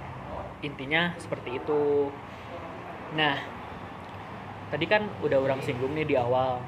[0.63, 2.09] Intinya seperti itu.
[3.19, 3.37] Nah
[4.71, 6.59] tadi kan udah orang singgung nih di awal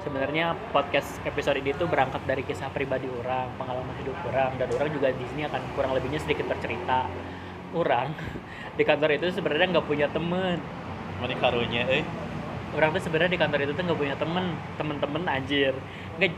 [0.00, 4.88] sebenarnya podcast episode ini tuh berangkat dari kisah pribadi orang pengalaman hidup orang dan orang
[4.88, 7.04] juga di sini akan kurang lebihnya sedikit bercerita.
[7.76, 8.16] Orang
[8.78, 10.56] di kantor itu sebenarnya nggak punya temen.
[11.20, 12.04] Mani karunya eh?
[12.72, 15.76] Orang tuh sebenarnya di kantor itu tuh nggak punya temen temen-temen anjir.
[16.16, 16.32] Nggak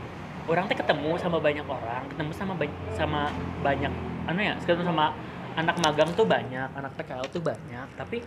[0.45, 3.21] orang tuh ketemu sama banyak orang ketemu sama banyak sama
[3.65, 3.93] banyak
[4.29, 5.05] anu ya ketemu sama
[5.57, 8.21] anak magang tuh banyak anak PKL tuh banyak tapi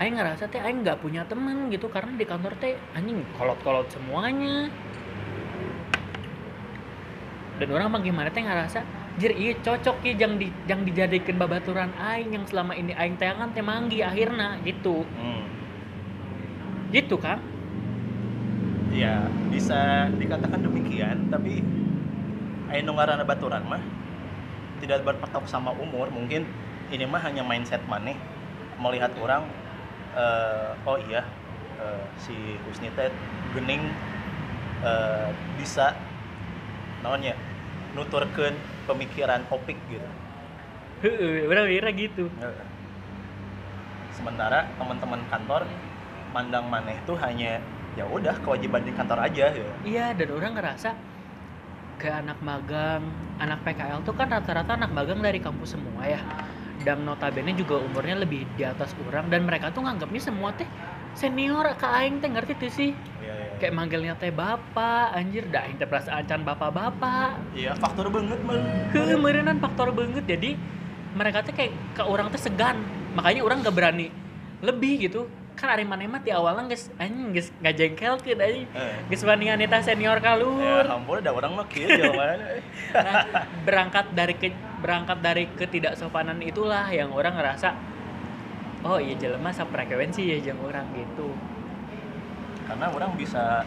[0.00, 4.72] Aing ngerasa teh Aing nggak punya temen gitu karena di kantor teh anjing kolot-kolot semuanya.
[7.60, 8.80] Dan orang mah gimana teh ngerasa
[9.20, 13.52] jir iya cocok ya yang di yang dijadikan babaturan Aing yang selama ini Aing tayangan
[13.52, 15.04] teh manggi akhirnya gitu.
[15.04, 15.44] Hmm.
[16.92, 17.40] gitu kan
[18.92, 21.64] ya bisa dikatakan demikian tapi
[22.68, 23.80] aya nu ngaranna baturan mah
[24.84, 26.44] tidak berpatok sama umur mungkin
[26.92, 28.16] ini mah hanya mindset maneh
[28.76, 29.48] melihat orang
[30.16, 31.22] eh, oh iya
[31.80, 32.34] eh, si
[32.66, 33.10] Husni teh
[33.56, 33.82] gening
[34.84, 35.28] eh,
[35.60, 35.96] bisa
[37.02, 37.34] naonnya
[37.96, 38.54] nuturkeun
[38.88, 40.08] pemikiran opik gitu
[41.02, 41.66] Heeh, bener
[41.98, 42.30] gitu.
[44.14, 45.66] sementara teman-teman kantor
[46.30, 47.58] mandang maneh tuh hanya
[47.98, 50.90] ya udah kewajiban di kantor aja ya Iya, dan orang ngerasa
[52.00, 53.02] kayak anak magang,
[53.38, 56.18] anak PKL tuh kan rata-rata anak magang dari kampus semua ya.
[56.82, 60.66] Dan notabene juga umurnya lebih di atas orang dan mereka tuh nganggapnya semua teh
[61.12, 62.90] senior ke aing teh ngerti tuh sih.
[63.22, 63.54] Iya, iya.
[63.60, 67.38] Kayak manggilnya teh bapak, anjir dah aing teh perasaan can bapak-bapak.
[67.54, 68.60] Iya, faktor banget man.
[68.92, 70.24] Meureunnan faktor banget.
[70.26, 70.56] Jadi
[71.12, 72.80] mereka tuh kayak ke orang tuh segan.
[73.12, 74.08] Makanya orang gak berani
[74.60, 75.28] lebih gitu.
[75.52, 78.94] kan ari maneh mah di awalnya geus anjing geus ngajengkelkeun anjing Eh.
[79.12, 82.64] geus bandingan eta senior Ya kaluhur ampun, ada orang mah kieu jawabannya.
[82.96, 84.48] nah, berangkat dari ke,
[84.82, 87.70] berangkat dari ketidaksopanan itulah yang orang ngerasa
[88.82, 91.30] oh iya jelema frekuensi ya jeung orang gitu
[92.62, 93.66] Karena orang bisa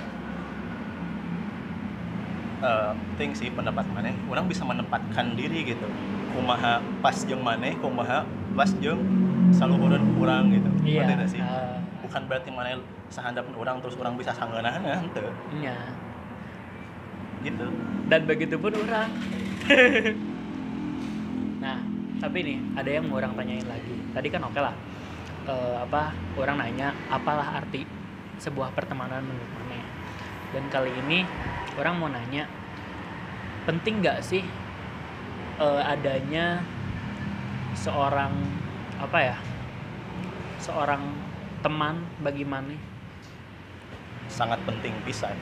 [2.64, 5.86] eh ting sih pendapat maneh, orang bisa menempatkan diri gitu.
[6.34, 8.26] Kumaha pas jeung maneh, kumaha
[8.58, 8.98] pas jeung
[9.54, 10.70] saluhureun urang gitu.
[10.88, 11.38] iya sih?
[11.38, 12.80] eh, Bukan berarti maneh
[13.14, 15.30] sahandapun orang terus orang bisa sanggeunahna henteu.
[15.54, 15.76] iya
[17.46, 17.68] Gitu.
[18.10, 19.06] dan begitu pun orang
[21.66, 21.82] nah
[22.22, 24.76] tapi nih ada yang mau orang tanyain lagi tadi kan oke lah
[25.46, 26.10] Eh, apa
[26.42, 27.86] orang nanya apalah arti
[28.42, 29.78] sebuah pertemanan menurut mana
[30.50, 31.22] dan kali ini
[31.78, 32.50] orang mau nanya
[33.62, 34.42] penting nggak sih
[35.62, 36.66] eh, adanya
[37.78, 38.34] seorang
[38.98, 39.38] apa ya
[40.58, 41.14] seorang
[41.62, 42.74] teman bagi mana
[44.26, 45.38] Sangat penting pisan.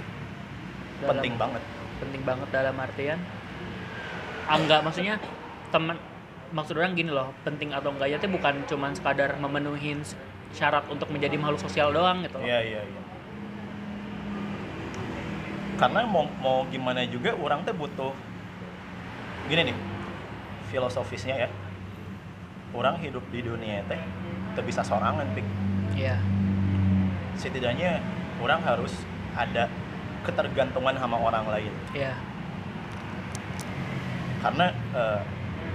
[0.99, 1.63] dalam- Penting banget.
[2.03, 3.19] penting banget dalam artian
[4.51, 5.15] ah, enggak maksudnya
[5.71, 5.95] teman
[6.53, 9.97] maksud orang gini loh penting atau enggaknya itu bukan cuman sekadar memenuhi
[10.53, 12.45] syarat untuk menjadi makhluk sosial doang gitu loh.
[12.45, 13.01] Iya iya iya.
[15.81, 18.13] Karena mau mau gimana juga orang teh butuh
[19.49, 19.77] gini nih
[20.69, 21.49] filosofisnya ya.
[22.73, 23.99] Orang hidup di dunia teh
[24.53, 25.45] teu bisa sorangan pik.
[25.97, 26.21] Iya.
[27.33, 27.97] Setidaknya
[28.37, 28.93] orang harus
[29.33, 29.65] ada
[30.21, 31.73] ketergantungan sama orang lain.
[31.97, 32.13] Iya.
[34.45, 35.21] Karena eh,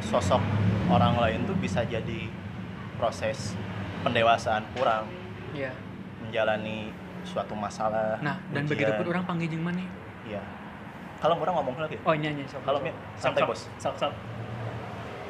[0.00, 0.40] sosok
[0.88, 2.30] orang lain tuh bisa jadi
[2.96, 3.54] proses
[4.02, 5.04] pendewasaan orang
[5.54, 5.72] Iya.
[6.20, 6.92] menjalani
[7.24, 8.20] suatu masalah.
[8.20, 9.84] Nah, dan begitu pun orang panggil jeung mana?
[10.28, 10.40] Iya.
[11.18, 12.62] Kalau orang ngomong lagi, Oh nyanyi sok.
[12.62, 12.94] Kalau sok.
[13.18, 13.48] Santai, sok.
[13.50, 13.60] Bos.
[13.80, 14.12] Sok sok.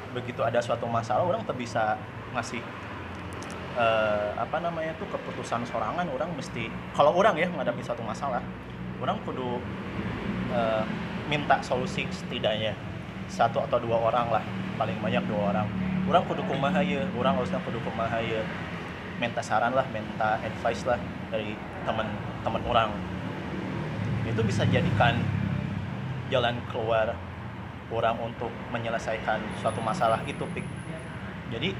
[0.08, 2.00] begitu ada suatu masalah orang tuh bisa
[2.32, 2.64] ngasih
[3.76, 8.40] eh, apa namanya tuh keputusan sorangan orang mesti kalau orang ya menghadapi suatu masalah
[9.04, 9.60] orang kudu
[10.50, 10.82] eh,
[11.28, 12.72] minta solusi setidaknya
[13.28, 14.44] satu atau dua orang lah.
[14.80, 15.66] Paling banyak dua orang.
[16.08, 18.40] Orang kudu kumaha ye orang harusnya kudu kumaha ye
[19.20, 20.96] minta saran lah minta advice lah
[21.28, 21.52] dari
[21.84, 22.90] teman-teman orang.
[24.24, 25.20] Itu bisa jadikan
[26.32, 27.12] jalan keluar
[27.88, 30.64] orang untuk menyelesaikan suatu masalah itu pik.
[31.52, 31.72] Jadi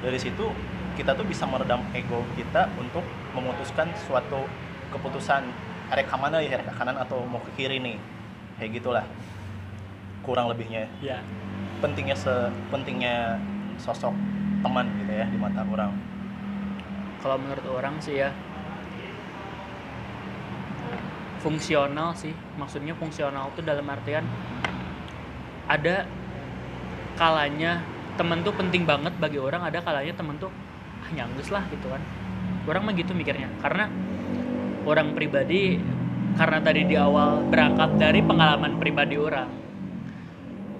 [0.00, 0.48] dari situ
[0.96, 3.04] kita tuh bisa meredam ego kita untuk
[3.36, 4.46] memutuskan suatu
[4.92, 5.42] keputusan
[5.92, 7.96] arek ke mana ya arek kanan atau mau ke kiri nih.
[8.56, 9.04] Kayak gitulah
[10.24, 11.20] kurang lebihnya Iya.
[11.78, 13.38] pentingnya sepentingnya
[13.76, 14.16] sosok
[14.64, 15.92] teman gitu ya di mata orang
[17.20, 18.32] Kalau menurut orang sih ya
[21.40, 22.32] fungsional sih.
[22.56, 24.24] Maksudnya fungsional tuh dalam artian
[25.68, 26.08] ada
[27.16, 27.80] kalanya
[28.16, 30.52] temen tuh penting banget bagi orang ada kalanya temen tuh
[31.04, 32.00] ah nyanggus lah gitu kan
[32.68, 33.88] orang mah gitu mikirnya karena
[34.84, 35.80] orang pribadi
[36.36, 39.63] karena tadi di awal berangkat dari pengalaman pribadi orang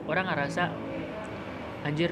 [0.08, 0.64] orang ngerasa
[1.84, 2.10] anjir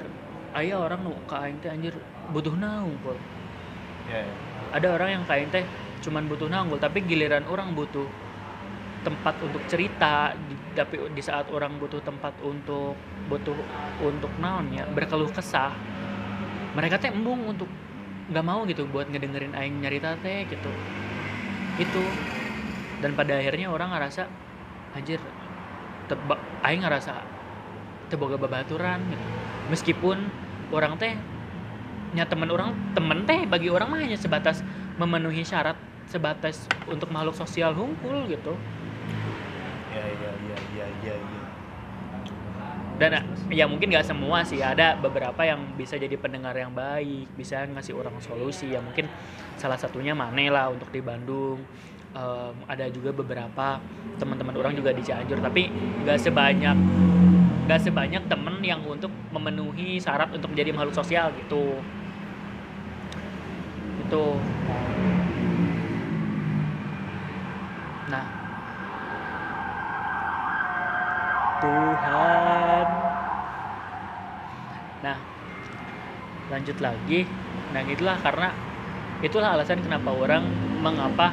[0.56, 1.94] ayah orang nu ka aing teh anjir
[2.32, 3.16] butuh naunggul
[4.08, 4.34] ya ya.
[4.76, 5.64] ada orang yang kain teh
[6.04, 8.04] cuman butuh naunggul tapi giliran orang butuh
[9.02, 12.94] tempat untuk cerita di, tapi di saat orang butuh tempat untuk
[13.26, 13.56] butuh
[14.02, 15.74] untuk naonnya berkeluh kesah
[16.72, 17.68] mereka teh embung untuk
[18.32, 20.70] nggak mau gitu buat ngedengerin aing nyarita teh gitu.
[21.76, 22.02] Itu.
[23.04, 24.24] Dan pada akhirnya orang ngerasa
[24.96, 25.18] anjir
[26.08, 27.12] teba, aing ngerasa
[28.12, 29.24] teboga babaturan gitu.
[29.72, 30.28] Meskipun
[30.68, 31.16] orang teh
[32.12, 34.60] nya temen orang temen teh bagi orang mah hanya sebatas
[35.00, 35.80] memenuhi syarat
[36.12, 38.52] sebatas untuk makhluk sosial hunkul gitu.
[39.96, 41.42] Ya ya ya ya ya ya.
[43.00, 44.60] Dan ya mungkin nggak semua sih.
[44.60, 48.76] Ada beberapa yang bisa jadi pendengar yang baik bisa ngasih orang solusi.
[48.76, 49.08] Ya mungkin
[49.56, 51.64] salah satunya Mane lah untuk di Bandung.
[52.12, 53.80] Em, ada juga beberapa
[54.20, 55.40] teman-teman orang juga di Cianjur.
[55.40, 55.72] Tapi
[56.04, 56.76] nggak sebanyak
[57.62, 61.78] nggak sebanyak temen yang untuk memenuhi syarat untuk menjadi makhluk sosial gitu.
[64.02, 64.24] Itu
[68.10, 68.26] nah.
[71.62, 72.86] Tuhan.
[75.06, 75.18] Nah
[76.50, 77.20] lanjut lagi.
[77.70, 78.50] Nah itulah karena
[79.22, 80.42] itulah alasan kenapa orang
[80.82, 81.30] mengapa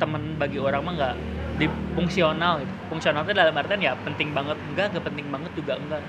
[0.00, 1.16] teman bagi orang mah nggak
[1.58, 1.66] di
[1.98, 2.74] fungsional gitu.
[2.86, 6.02] fungsional itu dalam artian ya penting banget enggak gak penting banget juga enggak.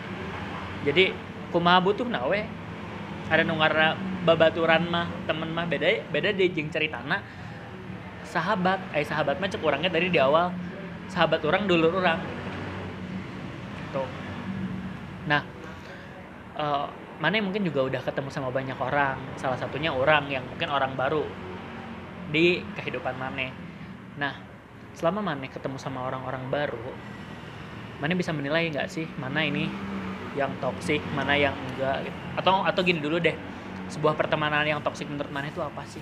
[0.85, 1.11] Jadi
[1.49, 2.39] kumaha butuh nawe?
[3.29, 7.25] Ada nu ngaranna babaturan mah temen mah beda beda di jeung ceritana.
[8.23, 10.53] Sahabat eh sahabat mah cek orangnya tadi di awal.
[11.09, 12.21] Sahabat orang dulu orang.
[13.89, 14.03] Gitu
[15.25, 15.41] nah
[16.57, 16.87] eh
[17.19, 19.17] mana mungkin juga udah ketemu sama banyak orang.
[19.35, 21.25] Salah satunya orang yang mungkin orang baru
[22.29, 23.49] di kehidupan Mane
[24.21, 24.48] nah
[24.97, 26.91] selama Mane ketemu sama orang-orang baru
[27.99, 29.67] Mane bisa menilai nggak sih mana ini
[30.37, 32.17] yang toksik mana yang enggak gitu.
[32.39, 33.35] atau atau gini dulu deh
[33.89, 36.01] sebuah pertemanan yang toksik menurut Mane itu apa sih?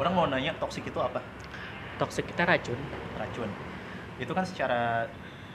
[0.00, 1.20] Orang mau nanya toksik itu apa?
[2.00, 2.80] Toksik kita racun.
[3.20, 3.52] Racun.
[4.16, 5.04] Itu kan secara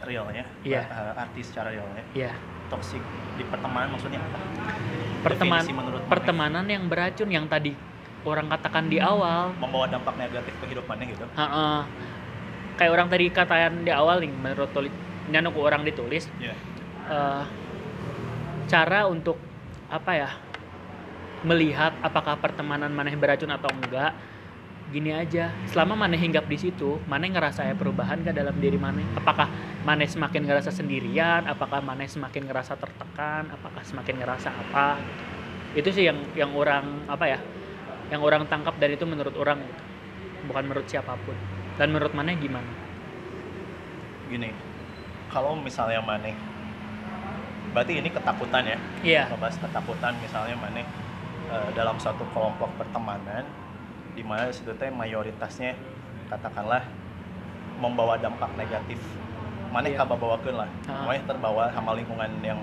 [0.05, 0.85] realnya Iya.
[0.85, 2.05] eh, arti secara realnya.
[2.13, 2.29] Ya
[2.69, 3.01] toksik
[3.37, 4.39] di pertemanan maksudnya apa?
[5.25, 6.11] Perteman Definisi menurut Mane.
[6.13, 7.73] pertemanan yang beracun yang tadi
[8.29, 9.53] orang katakan di awal.
[9.57, 11.25] Membawa dampak negatif ke hidupannya gitu?
[11.37, 11.85] Ha-ha.
[12.75, 14.91] kayak orang tadi katakan di awal nih menurut tulis
[15.31, 16.27] nyanu ke orang ditulis.
[16.43, 16.51] Iya.
[17.05, 17.43] eh,
[18.67, 19.37] cara untuk
[19.87, 20.29] apa ya
[21.45, 24.11] melihat apakah pertemanan maneh beracun atau enggak
[24.89, 25.49] gini aja.
[25.69, 29.05] Selama maneh hinggap di situ maneh ngerasa ya perubahan gak dalam diri maneh.
[29.17, 29.49] Apakah
[29.85, 31.45] maneh semakin ngerasa sendirian?
[31.49, 33.49] Apakah maneh semakin ngerasa tertekan?
[33.49, 34.97] Apakah semakin ngerasa apa?
[35.73, 37.39] Itu sih yang yang orang apa ya
[38.13, 39.83] yang orang tangkap dari itu menurut orang gitu.
[40.45, 41.33] bukan menurut siapa pun.
[41.75, 42.69] Dan menurut maneh gimana?
[44.29, 44.53] Gini
[45.29, 46.31] kalau misalnya Mane
[47.75, 48.77] berarti ini ketakutan ya?
[49.03, 49.23] Iya.
[49.33, 50.87] Ngebahas ketakutan misalnya Mane
[51.51, 53.43] eh, dalam suatu kelompok pertemanan
[54.15, 55.75] di mana situ teh mayoritasnya
[56.31, 56.87] katakanlah
[57.81, 59.01] membawa dampak negatif.
[59.75, 59.99] Mane Iya.
[59.99, 60.69] kababawakeun lah.
[60.87, 61.03] Ah.
[61.03, 62.59] Mane terbawa sama lingkungan yang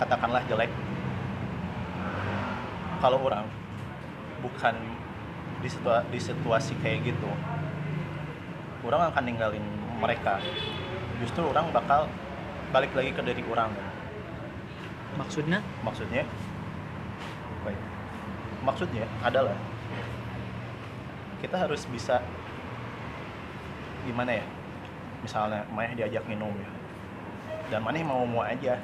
[0.00, 0.72] katakanlah jelek.
[3.02, 3.44] Kalau orang
[4.42, 4.74] bukan
[5.62, 7.30] di situa- di situasi kayak gitu
[8.82, 9.62] orang akan ninggalin
[10.02, 10.42] mereka.
[11.22, 12.10] Justru orang bakal
[12.74, 13.70] balik lagi ke diri orang.
[15.14, 15.62] Maksudnya?
[15.86, 16.26] Maksudnya?
[17.62, 17.78] Baik.
[18.66, 19.54] Maksudnya adalah
[21.38, 22.18] kita harus bisa
[24.02, 24.46] gimana ya?
[25.22, 26.70] Misalnya maneh diajak minum ya.
[27.70, 28.82] Dan maneh mau mau aja.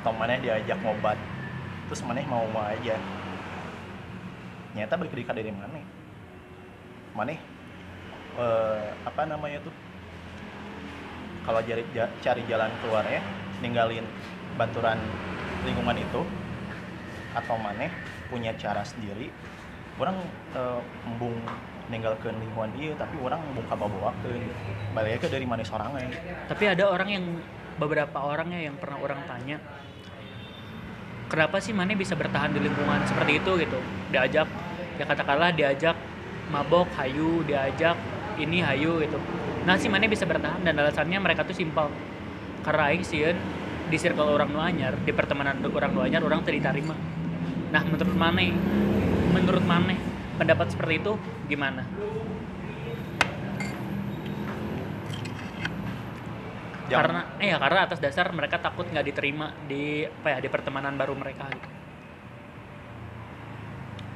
[0.00, 1.20] Atau maneh diajak ngobat.
[1.92, 2.96] Terus maneh mau mau aja
[4.74, 5.84] nyata balik ke diri maneh
[7.14, 7.38] maneh
[8.38, 9.74] eh, apa namanya tuh?
[11.44, 11.84] Kalau cari
[12.24, 13.20] cari jalan keluarnya
[13.60, 14.06] ninggalin
[14.56, 14.98] baturan
[15.62, 16.22] lingkungan itu
[17.34, 17.90] atau maneh
[18.30, 19.30] punya cara sendiri.
[20.00, 20.18] Orang
[20.58, 21.38] eh, embung
[21.84, 24.32] ninggalkan lingkungan dia tapi orang embung kabawa ke
[24.96, 26.00] balik ke dari mana sorangan
[26.48, 27.24] Tapi ada orang yang
[27.76, 29.60] beberapa orangnya yang pernah orang tanya,
[31.28, 33.78] kenapa sih Mane bisa bertahan di lingkungan seperti itu gitu?
[34.12, 34.48] Diajak,
[35.00, 35.96] ya katakanlah diajak
[36.52, 37.96] mabok, hayu, diajak
[38.36, 39.18] ini hayu gitu.
[39.64, 41.88] Nah si Mane bisa bertahan dan alasannya mereka tuh simpel.
[42.64, 43.36] Karena aing sieun
[43.88, 46.96] di circle orang nu anyar, di pertemanan orang nu anyar orang ditarima.
[47.72, 48.52] Nah menurut Mane,
[49.32, 49.96] menurut Mane
[50.36, 51.12] pendapat seperti itu
[51.48, 51.86] gimana?
[56.84, 60.48] Jangan- karena eh ya karena atas dasar mereka takut nggak diterima di apa ya di
[60.52, 61.68] pertemanan baru mereka gitu.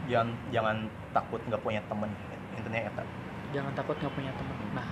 [0.08, 0.76] jangan jangan
[1.12, 2.08] takut nggak punya temen
[2.56, 3.04] intinya eta
[3.52, 4.88] jangan takut nggak punya teman nah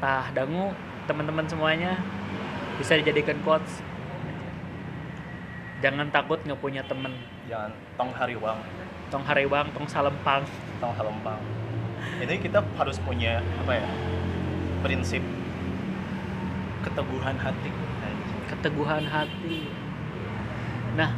[0.00, 0.72] tah dangu
[1.04, 2.00] teman-teman semuanya
[2.80, 3.84] bisa dijadikan quotes.
[5.84, 7.12] Jangan takut nggak punya temen.
[7.46, 8.58] Jangan tong hariwang
[9.12, 10.40] tong harewang tong salempang.
[10.80, 11.36] Tong halempang
[12.22, 13.88] ini kita harus punya apa ya
[14.82, 15.22] prinsip
[16.92, 17.70] keteguhan hati.
[18.52, 19.60] Keteguhan hati.
[21.00, 21.12] Nah.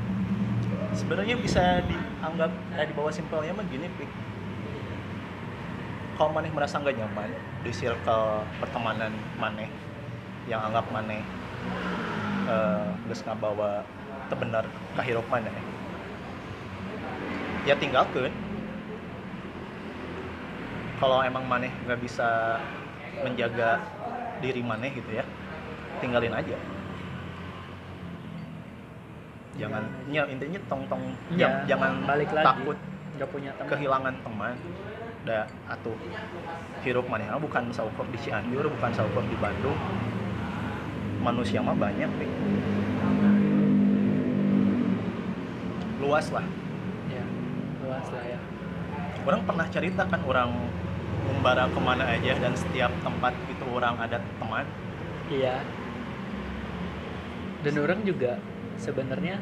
[0.95, 4.07] Sebenarnya bisa dianggap eh, di bawah simpelnya mah gini pik.
[6.15, 7.35] Kalau maneh merasa nggak nyaman
[7.67, 9.67] di circle pertemanan maneh
[10.47, 11.19] yang anggap maneh
[12.45, 13.83] eh geus ngabawa
[14.29, 15.51] tebenar kahirup maneh
[17.65, 18.29] ya tinggalkan
[21.01, 22.61] kalau emang maneh nggak bisa
[23.25, 23.81] menjaga
[24.45, 25.25] diri maneh gitu ya
[26.05, 26.57] tinggalin aja.
[29.55, 32.45] Jangan ya intinya tong tong Ya, jang- jangan balik lagi.
[32.45, 32.77] takut
[33.15, 33.69] nggak punya teman.
[33.71, 34.55] kehilangan teman.
[35.25, 35.97] Da atuh.
[36.83, 39.79] Hirup maneh bukan saukur di Cianjur bukan saukur di Bandung.
[41.19, 42.31] Manusia mah banyak Pik.
[45.97, 46.45] luas lah
[47.09, 47.25] ya
[47.81, 48.39] luas lah ya.
[49.25, 50.53] Orang pernah cerita kan orang
[51.25, 54.69] membara ke mana aja dan setiap tempat itu orang ada teman?
[55.27, 55.65] Iya.
[57.65, 58.37] Dan orang juga
[58.77, 59.41] sebenarnya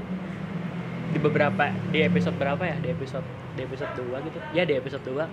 [1.12, 2.76] di beberapa di episode berapa ya?
[2.78, 3.26] Di episode
[3.58, 4.38] di episode 2 gitu.
[4.54, 5.26] Ya di episode 2.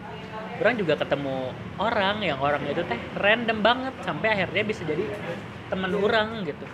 [0.60, 5.06] Orang juga ketemu orang yang orang itu teh random banget sampai akhirnya bisa jadi
[5.72, 6.66] teman orang gitu.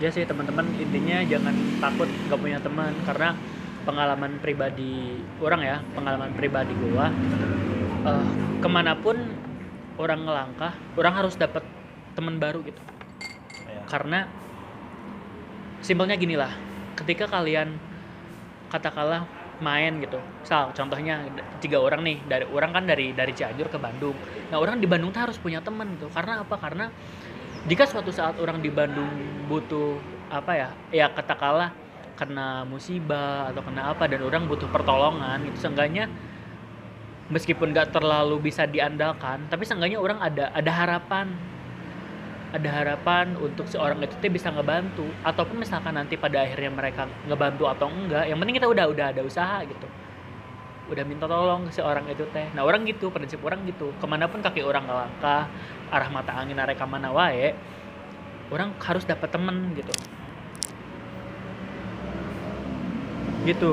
[0.00, 3.32] Ya sih teman-teman intinya jangan takut gak punya teman karena
[3.88, 7.08] pengalaman pribadi orang ya pengalaman pribadi gua
[8.04, 8.28] eh,
[8.60, 9.16] ke mana pun
[9.96, 11.64] orang ngelangkah orang harus dapat
[12.16, 12.80] teman baru gitu.
[13.66, 13.82] Ya.
[13.86, 14.30] karena
[15.84, 16.54] simpelnya gini lah
[16.96, 17.76] ketika kalian
[18.72, 19.28] katakanlah
[19.60, 21.24] main gitu misal contohnya
[21.60, 24.16] tiga orang nih dari orang kan dari dari Cianjur ke Bandung.
[24.52, 26.12] Nah orang di Bandung tuh harus punya teman gitu.
[26.12, 26.56] Karena apa?
[26.60, 26.92] Karena
[27.64, 29.08] jika suatu saat orang di Bandung
[29.48, 29.96] butuh
[30.28, 31.72] apa ya ya katakanlah
[32.16, 36.08] kena musibah atau kena apa dan orang butuh pertolongan gitu seenggaknya
[37.28, 41.34] meskipun gak terlalu bisa diandalkan tapi seenggaknya orang ada ada harapan
[42.56, 47.68] ada harapan untuk seorang itu teh bisa ngebantu ataupun misalkan nanti pada akhirnya mereka ngebantu
[47.68, 49.86] atau enggak yang penting kita udah udah ada usaha gitu.
[50.88, 52.48] Udah minta tolong ke seorang itu teh.
[52.56, 53.92] Nah orang gitu prinsip orang gitu.
[54.00, 55.52] Ke mana pun kaki orang ngelangkah
[55.92, 57.52] arah mata angin arah mana wae
[58.48, 59.92] orang harus dapat temen gitu.
[63.44, 63.72] Gitu.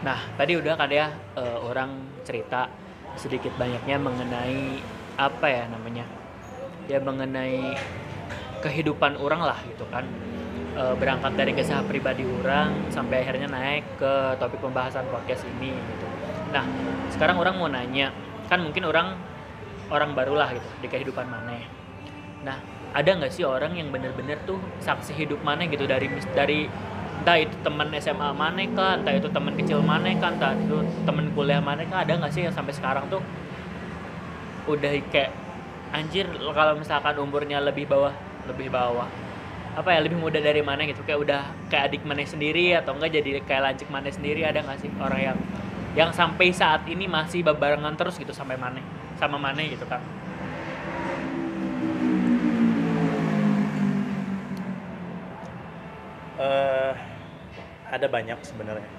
[0.00, 2.85] Nah tadi udah kan ya eh, orang cerita
[3.16, 4.80] sedikit banyaknya mengenai
[5.16, 6.04] apa ya namanya
[6.86, 7.74] ya mengenai
[8.60, 10.04] kehidupan orang lah gitu kan.
[10.76, 16.06] E, berangkat dari kisah pribadi orang sampai akhirnya naik ke topik pembahasan podcast ini gitu.
[16.52, 16.64] Nah
[17.10, 18.12] sekarang orang mau nanya
[18.46, 19.16] kan mungkin orang
[19.90, 21.62] orang barulah gitu di kehidupan mana
[22.42, 22.58] nah
[22.94, 26.70] ada nggak sih orang yang bener-bener tuh saksi hidup mana gitu dari dari
[27.26, 31.26] entah itu teman SMA mana kah entah itu teman kecil mana kah entah itu teman
[31.34, 33.18] kuliah mana kah ada nggak sih yang sampai sekarang tuh
[34.70, 35.34] udah kayak
[35.90, 38.14] anjir kalau misalkan umurnya lebih bawah
[38.46, 39.10] lebih bawah
[39.74, 43.18] apa ya lebih muda dari mana gitu kayak udah kayak adik mana sendiri atau enggak
[43.18, 45.38] jadi kayak lancik mana sendiri ada nggak sih orang yang
[45.98, 48.78] yang sampai saat ini masih barengan terus gitu sampai mana
[49.18, 49.98] sama mana gitu kan
[56.36, 57.15] Eh,
[57.96, 58.90] ada banyak sebenarnya.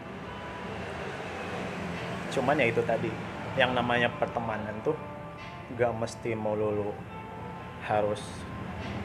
[2.34, 3.14] Cuman ya itu tadi
[3.54, 4.98] yang namanya pertemanan tuh
[5.78, 6.93] gak mesti melulu
[7.86, 8.22] harus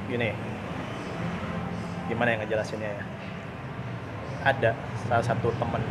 [0.09, 0.33] gini.
[2.09, 3.05] Gimana yang ngejelasinnya ya?
[4.43, 4.71] Ada
[5.07, 5.85] salah satu temen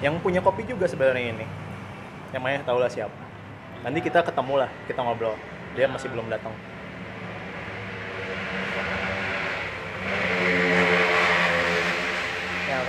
[0.00, 1.46] yang punya kopi juga sebenarnya ini.
[2.34, 3.30] Yang mainnya tau lah siapa
[3.80, 5.34] nanti kita ketemu lah kita ngobrol.
[5.72, 6.52] Dia masih belum datang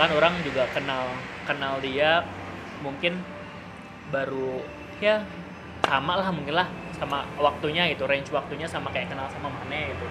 [0.01, 1.13] ya kan orang juga kenal
[1.45, 2.25] kenal dia
[2.81, 3.21] mungkin
[4.09, 4.65] baru
[4.97, 5.21] ya
[5.85, 6.65] sama lah mungkin lah
[6.97, 10.05] sama waktunya itu range waktunya sama kayak kenal sama Mane gitu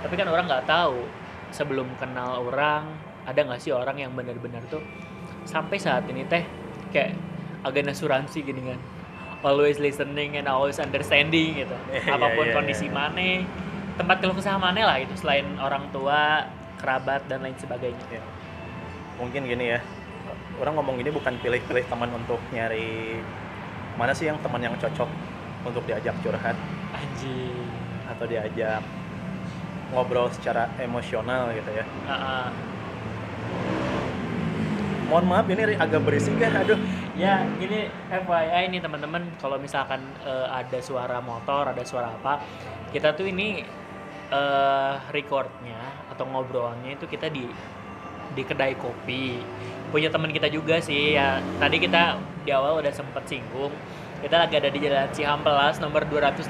[0.00, 1.04] tapi kan orang nggak tahu
[1.52, 2.88] sebelum kenal orang
[3.28, 4.80] ada nggak sih orang yang benar-benar tuh
[5.44, 6.48] sampai saat ini teh
[6.88, 7.12] kayak
[7.68, 8.80] agen asuransi gini kan
[9.44, 12.96] always listening and always understanding gitu Iya, apa pun iya, kondisi iya.
[12.96, 13.44] Mane
[14.00, 16.48] tempat keluh kesah Mane lah itu selain orang tua
[16.80, 18.31] kerabat dan lain sebagainya Ya.
[19.22, 19.80] Mungkin gini ya.
[20.58, 23.22] Orang ngomong gini bukan pilih-pilih teman untuk nyari
[23.94, 25.06] mana sih yang teman yang cocok
[25.62, 26.58] untuk diajak curhat
[26.90, 27.70] anjing.
[28.10, 28.82] atau diajak
[29.94, 31.86] ngobrol secara emosional gitu ya.
[32.10, 32.46] Ah, ah.
[35.06, 36.80] mohon maaf ini agak berisik kan aduh.
[37.12, 39.22] Ya ini FYI nih teman-teman.
[39.38, 42.42] Kalau misalkan eh, ada suara motor ada suara apa
[42.90, 43.62] kita tuh ini
[44.32, 45.80] eh, recordnya
[46.12, 47.44] atau ngobrolnya itu kita di
[48.32, 49.40] di kedai kopi
[49.92, 53.70] punya teman kita juga sih ya tadi kita di awal udah sempet singgung
[54.24, 56.48] kita lagi ada di Jalan Cihampelas nomor 286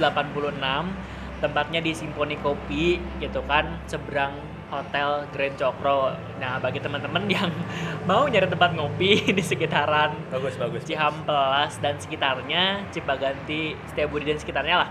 [1.42, 4.38] tempatnya di Simponi Kopi gitu kan seberang
[4.70, 7.50] Hotel Grand Cokro nah bagi teman-teman yang
[8.08, 14.76] mau nyari tempat ngopi di sekitaran bagus bagus Cihampelas dan sekitarnya, Cipaganti, Setiabudi dan sekitarnya
[14.86, 14.90] lah.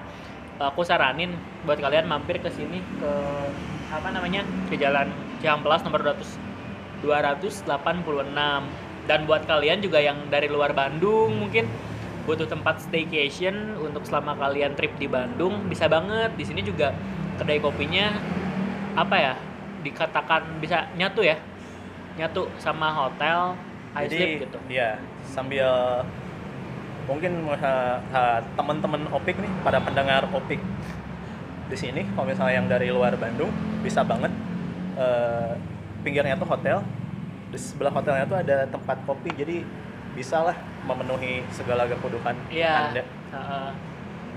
[0.62, 1.34] Aku saranin
[1.66, 3.12] buat kalian mampir ke sini ke
[3.90, 4.46] apa namanya?
[4.70, 5.10] ke Jalan
[5.42, 6.51] Cihampelas nomor 200
[7.04, 7.66] 286.
[9.10, 11.66] Dan buat kalian juga yang dari luar Bandung mungkin
[12.30, 16.32] butuh tempat staycation untuk selama kalian trip di Bandung bisa banget.
[16.38, 16.94] Di sini juga
[17.42, 18.14] kedai kopinya
[18.98, 19.36] apa ya?
[19.82, 21.42] dikatakan bisa nyatu ya.
[22.22, 23.58] Nyatu sama hotel
[23.96, 24.58] high jadi sleep gitu.
[24.72, 24.96] ya
[25.28, 25.70] sambil
[27.10, 30.62] mungkin uh, uh, teman-teman opik nih pada pendengar opik
[31.68, 33.52] di sini kalau misalnya yang dari luar Bandung
[33.84, 34.32] bisa banget
[35.00, 35.56] uh,
[36.02, 36.82] pinggirnya tuh hotel
[37.52, 39.62] di sebelah hotelnya tuh ada tempat kopi jadi
[40.12, 42.92] bisa lah memenuhi segala kebutuhan Iya.
[42.92, 43.72] anda uh,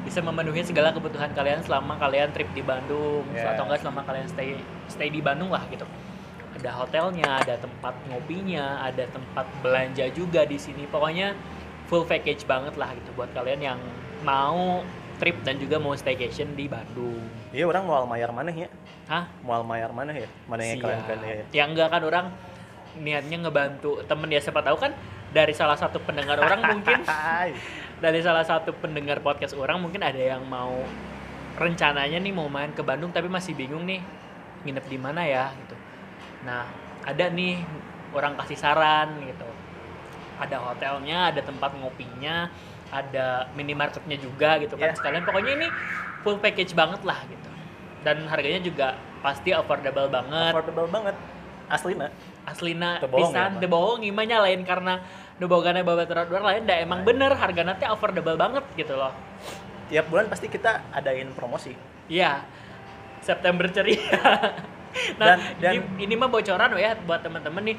[0.05, 3.57] bisa memenuhi segala kebutuhan kalian selama kalian trip di Bandung Iya.
[3.57, 5.87] atau enggak selama kalian stay stay di Bandung lah gitu.
[6.55, 10.87] Ada hotelnya, ada tempat ngopinya, ada tempat belanja juga di sini.
[10.87, 11.35] Pokoknya
[11.91, 13.81] full package banget lah gitu buat kalian yang
[14.23, 14.87] mau
[15.25, 17.25] trip dan juga mau staycation di Bandung.
[17.49, 18.69] iya orang mau mayar mana ya?
[19.09, 19.25] Hah?
[19.41, 20.29] mau mayar mana ya?
[20.45, 21.45] Mana yang kalian kan ya?
[21.65, 22.27] Yang enggak kan orang
[23.01, 24.29] niatnya ngebantu temen.
[24.29, 24.93] Ya siapa tahu kan
[25.33, 27.09] dari salah satu pendengar orang mungkin
[28.05, 30.85] dari salah satu pendengar podcast orang mungkin ada yang mau
[31.57, 34.05] rencananya nih mau main ke Bandung tapi masih bingung nih
[34.69, 35.77] nginep di mana ya gitu.
[36.45, 36.69] Nah
[37.01, 37.65] ada nih
[38.13, 39.49] orang kasih saran gitu.
[40.37, 42.53] Ada hotelnya ada tempat ngopinya
[42.95, 44.97] ada minimarketnya juga gitu kan Yeah.
[44.97, 45.27] sekalian.
[45.27, 45.69] Pokoknya ini
[46.23, 47.51] full package banget lah gitu.
[48.07, 50.55] Dan harganya juga pasti affordable banget.
[50.55, 51.17] Affordable banget.
[51.67, 52.13] Aslina
[52.45, 55.01] aslina pisan ya, bohong imanya lain karena
[55.41, 56.63] nu bogana babat luar lain.
[56.69, 59.11] Da emang bener hargana teh affordable banget gitu loh.
[59.89, 61.73] Tiap bulan pasti kita adain promosi.
[62.07, 62.45] Iya.
[63.21, 63.99] September ceria.
[65.19, 67.77] Nah Dan- dan- ini, ini mah bocoran ya buat teman-teman nih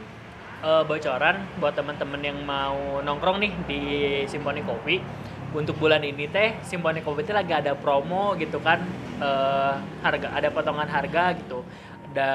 [0.63, 3.81] Eh, bocoran buat teman-teman yang mau nongkrong nih di
[4.23, 5.03] Simponi Kopi
[5.51, 8.79] untuk bulan ini teh Simponi Kopi teh lagi ada promo gitu kan
[9.15, 11.63] Eh, harga ada potongan harga gitu
[12.11, 12.31] ada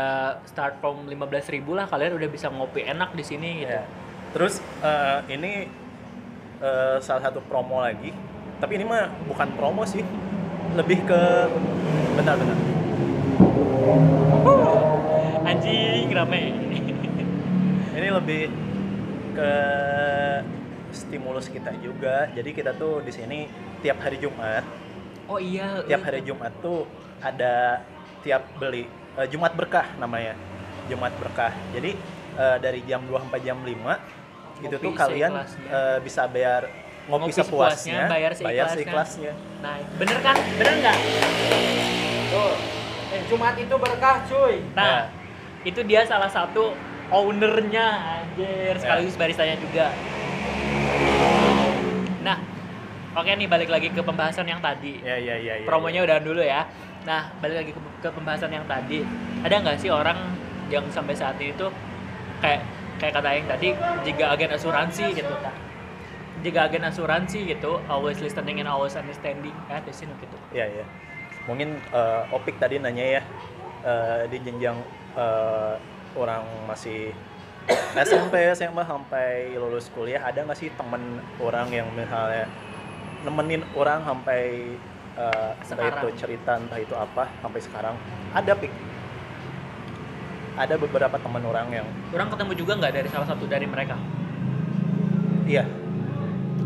[0.48, 3.84] start from 15.000 lah kalian udah bisa ngopi enak di sini gitu Ya.
[4.32, 5.68] Terus eh, ini
[6.64, 8.16] eh, salah satu promo lagi.
[8.60, 10.00] Tapi ini mah bukan promo sih.
[10.72, 11.20] Lebih ke
[12.16, 12.56] benar-benar.
[15.50, 16.42] anjing rame
[18.00, 18.48] Ini lebih
[19.36, 19.52] ke
[20.88, 22.32] stimulus kita juga.
[22.32, 23.44] Jadi kita tuh di sini
[23.84, 24.64] tiap hari Jumat,
[25.28, 26.88] oh iya tiap hari Jumat tuh
[27.20, 27.84] ada
[28.24, 28.88] tiap beli
[29.20, 30.32] eh, Jumat berkah namanya.
[30.88, 31.52] Jumat berkah.
[31.76, 31.92] Jadi
[32.40, 35.68] eh, dari jam 2 sampai jam 5 itu Ngopi tuh kalian seikhlasnya.
[35.68, 36.62] eh, bisa bayar
[37.04, 38.76] ngopi, Ngopi sepuasnya, sepuasnya, bayar bayar seikhlasnya.
[38.76, 39.32] seikhlasnya.
[39.60, 40.96] nah bener kan bener nggak
[42.32, 42.54] Tuh.
[43.10, 44.62] Eh, Jumat itu berkah, cuy.
[44.72, 45.10] Nah,
[45.66, 46.72] itu dia salah satu
[47.10, 47.86] ownernya
[48.22, 49.90] anjir, sekaligus baristanya juga.
[52.22, 52.38] Nah,
[53.18, 55.02] oke nih balik lagi ke pembahasan yang tadi.
[55.02, 55.54] Ya ya ya.
[55.60, 56.64] ya Promonya udah dulu ya.
[57.04, 59.02] Nah, balik lagi ke, ke pembahasan yang tadi.
[59.42, 60.16] Ada nggak sih orang
[60.70, 61.74] yang sampai saat ini tuh
[62.38, 62.62] kayak
[63.02, 63.68] kayak kata yang tadi
[64.06, 65.54] jika agen asuransi gitu kan.
[66.40, 70.36] Jika agen asuransi gitu, always listening and always understanding ya di sini gitu.
[70.54, 70.86] Ya ya.
[71.48, 73.22] Mungkin eh, Opik tadi nanya ya
[73.82, 74.78] eh, di jenjang
[75.18, 75.74] eh,
[76.16, 77.14] orang masih
[78.08, 82.48] SMP, SMA sampai lulus kuliah ada nggak sih temen orang yang misalnya
[83.22, 84.74] nemenin orang sampai
[85.18, 87.94] eh, entah itu cerita entah itu apa sampai sekarang
[88.32, 88.72] ada pik
[90.58, 93.96] ada beberapa teman orang yang Orang ketemu juga nggak dari salah satu dari mereka?
[95.46, 95.64] iya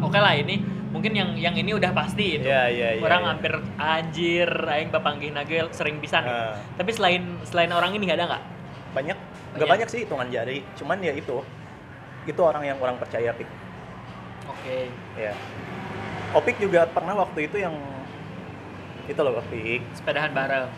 [0.03, 0.61] Oke lah ini
[0.93, 2.47] mungkin yang yang ini udah pasti itu.
[2.47, 3.31] iya iya iya orang iya.
[3.35, 6.31] hampir anjir aing bapanggih nage sering pisan gitu.
[6.31, 8.45] Nah, Tapi selain selain orang ini nggak ada nggak?
[8.95, 9.19] Banyak
[9.55, 9.89] nggak Banyak.
[9.91, 11.43] sih hitungan jari cuman ya itu
[12.25, 13.47] itu orang yang orang percaya pik
[14.65, 14.89] Oke.
[15.17, 15.33] Ya.
[16.33, 17.77] Opik juga pernah waktu itu yang
[19.05, 19.85] itu loh Opik.
[19.93, 20.69] Sepedahan bareng.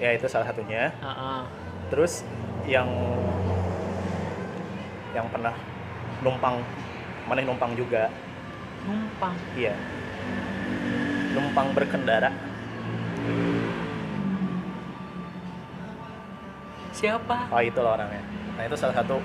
[0.00, 0.92] Ya itu salah satunya.
[1.00, 1.40] Heeh.
[1.92, 2.24] Terus
[2.64, 2.88] yang
[5.12, 5.52] yang pernah
[6.20, 6.60] numpang
[7.28, 8.08] mana numpang juga.
[8.88, 9.36] Numpang.
[9.52, 9.76] Iya.
[11.36, 12.32] Numpang berkendara.
[16.96, 17.52] Siapa?
[17.52, 18.24] Oh itu loh orangnya.
[18.56, 19.20] Nah itu salah satu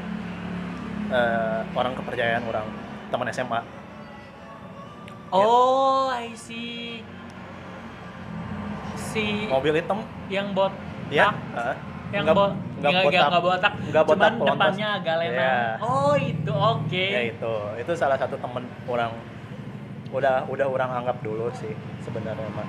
[1.09, 2.67] eh, orang kepercayaan orang
[3.07, 3.59] teman SMA.
[5.31, 6.99] Oh, I see.
[8.97, 10.03] Si Mobil hitam.
[10.27, 10.71] yang bot
[11.07, 11.31] Ya.
[11.53, 11.75] Heeh.
[12.11, 13.23] yang Nggak- bot nggak botak.
[13.23, 14.51] nggak botak, Nggak botak, cuman pelontos.
[14.57, 15.39] depannya agak lenang.
[15.39, 15.59] Iya.
[15.79, 17.05] Oh, itu oke.
[17.07, 19.11] ya itu itu salah satu temen orang
[20.11, 22.67] udah udah orang anggap dulu sih sebenarnya mah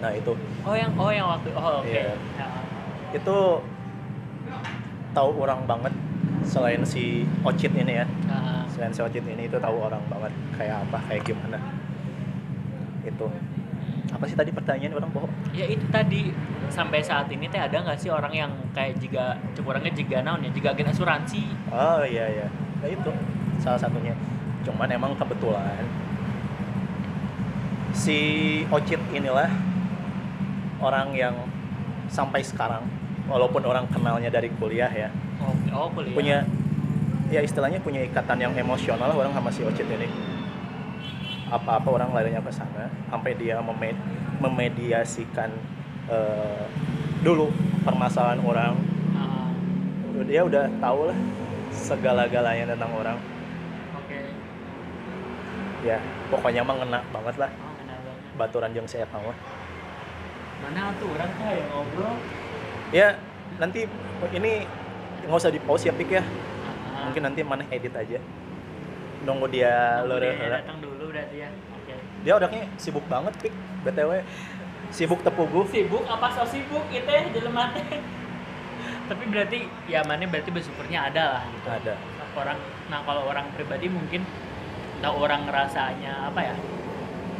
[0.00, 1.86] nah itu Oh, yang oh yang waktu oh oke.
[1.86, 2.18] Iya.
[2.34, 2.46] Ya.
[3.12, 3.36] itu
[5.12, 5.94] tahu orang banget
[6.42, 8.06] selain si Ocit ini ya.
[8.26, 11.58] Nah, selain si Ocit ini itu tahu orang banget kayak apa kayak gimana.
[13.06, 13.30] Itu.
[14.12, 15.32] Apa sih tadi pertanyaan orang bohong.
[15.56, 16.32] Ya itu tadi.
[16.72, 20.50] Sampai saat ini teh ada nggak sih orang yang kayak jika orangnya jika naon ya?
[20.52, 21.42] Jika agen asuransi.
[21.68, 22.46] Oh iya iya.
[22.80, 23.12] Nah, itu.
[23.60, 24.16] Salah satunya.
[24.62, 25.84] Cuman emang kebetulan
[27.92, 28.18] si
[28.72, 29.52] Ocit inilah
[30.80, 31.36] orang yang
[32.08, 32.82] sampai sekarang
[33.26, 35.08] walaupun orang kenalnya dari kuliah ya.
[35.42, 36.14] Oh, oh kuliah.
[36.14, 36.38] Punya
[37.32, 40.08] ya istilahnya punya ikatan yang emosional lah orang sama si Ocit ini.
[41.52, 43.98] Apa-apa orang larinya ke sana sampai dia meme-
[44.40, 45.52] memediasikan
[46.08, 46.64] eh,
[47.20, 47.52] dulu
[47.84, 48.74] permasalahan orang.
[49.16, 49.52] Ah,
[50.24, 51.18] dia udah tahu lah
[51.72, 53.16] segala-galanya tentang orang.
[53.96, 54.18] Oke.
[55.84, 56.00] Ya
[56.32, 57.50] pokoknya mah ngena banget lah.
[57.60, 58.36] Oh benar banget.
[58.40, 59.32] Baturan jeung saya tahu
[60.62, 61.26] mana tuh orang
[61.58, 62.14] yang ngobrol
[62.92, 63.16] ya
[63.56, 63.88] nanti
[64.36, 64.68] ini
[65.26, 66.22] nggak usah di pause ya pik ya.
[67.08, 68.20] Mungkin nanti mana edit aja.
[69.26, 71.50] Nunggu dia dia datang dulu berarti ya.
[72.22, 74.22] Dia orangnya sibuk banget pik btw
[74.92, 77.98] sibuk tepugu sibuk apa so sibuk itu ya jelema teh
[79.08, 81.68] tapi berarti ya mana berarti bersyukurnya ada lah gitu.
[81.68, 81.94] Ada.
[81.96, 82.58] Nah, orang
[82.92, 84.22] nah kalau orang pribadi mungkin
[85.00, 86.54] entah orang ngerasanya apa ya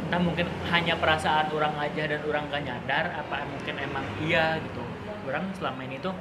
[0.09, 4.83] entah mungkin hanya perasaan orang aja dan orang gak nyadar apa mungkin emang iya gitu
[5.27, 6.15] orang selama ini tuh.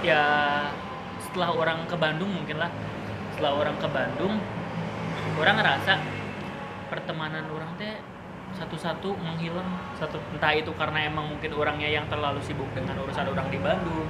[0.00, 0.24] Ya
[1.20, 2.70] setelah orang ke Bandung mungkin lah.
[3.36, 4.34] Setelah orang ke Bandung
[5.40, 5.92] orang ngerasa
[6.88, 8.00] pertemanan orang teh
[8.56, 9.68] satu-satu menghilang.
[9.96, 14.08] Satu entah itu karena emang mungkin orangnya yang terlalu sibuk dengan urusan orang di Bandung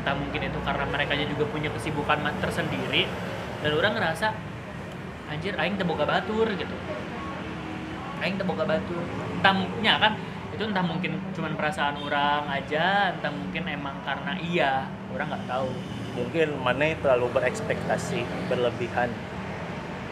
[0.00, 3.04] entah mungkin itu karena mereka juga punya kesibukan tersendiri
[3.60, 4.32] dan orang ngerasa
[5.28, 6.76] anjir aing teu boga batur gitu.
[8.24, 9.04] Aing teu boga batur.
[9.36, 10.16] Entah mungkin ya kan
[10.60, 15.72] itu entah mungkin cuman perasaan orang aja entah mungkin emang karena iya orang nggak tahu.
[16.20, 19.08] Mungkin mana terlalu berekspektasi berlebihan.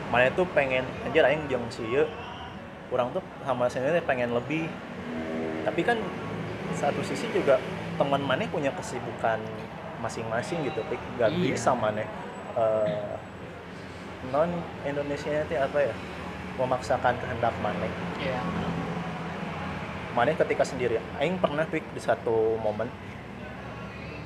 [0.09, 2.09] Mana tuh pengen anjir aing jeung si ieu
[2.88, 4.72] orang tuh sama sendiri pengen lebih.
[5.68, 6.01] Tapi kan
[6.72, 7.61] satu sisi juga
[8.01, 9.44] teman mana punya kesibukan
[10.01, 10.96] masing-masing gitu Pik.
[11.20, 11.44] gak Iya.
[11.44, 12.09] bisa mana
[12.57, 13.12] eh,
[14.32, 14.49] non
[14.88, 15.94] Indonesia itu apa ya
[16.57, 17.84] memaksakan kehendak mana.
[18.16, 18.40] Ya
[20.18, 22.90] mana ketika sendiri aing pernah pik di satu momen.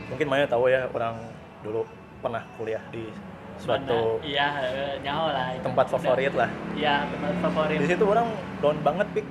[0.09, 1.20] Mungkin mana tahu ya orang
[1.61, 1.84] dulu
[2.24, 3.12] pernah kuliah di
[3.61, 5.64] suatu iya eh, nyaho lah itu.
[5.68, 6.49] tempat favorit lah.
[6.72, 7.78] Iya tempat favorit.
[7.84, 8.28] Di situ orang
[8.64, 9.26] down banget pik.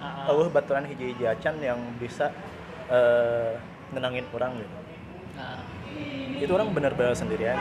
[0.00, 0.32] Ah, ah.
[0.32, 2.30] eueuh baturan hiji-hiji acan yang bisa
[2.86, 3.58] eh,
[3.90, 4.76] nenangin orang gitu.
[5.34, 5.62] Ah.
[6.40, 7.58] itu orang benar-benar sendirian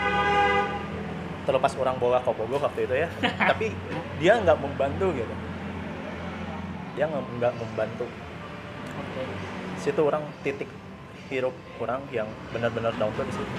[1.43, 3.07] terlepas orang bawa kopogo waktu itu ya.
[3.49, 3.73] Tapi
[4.21, 5.49] dia nggak membantu gitu
[7.00, 8.04] dia nggak membantu
[9.00, 9.24] Oke.
[9.80, 10.68] situ orang titik
[11.32, 13.54] hirup orang yang benar-benar down tuh di situ.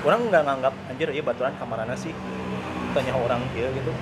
[0.00, 2.16] Orang nggak nganggap anjir iya baturan kamarana sih.
[2.96, 3.92] Tanya orang dia gitu.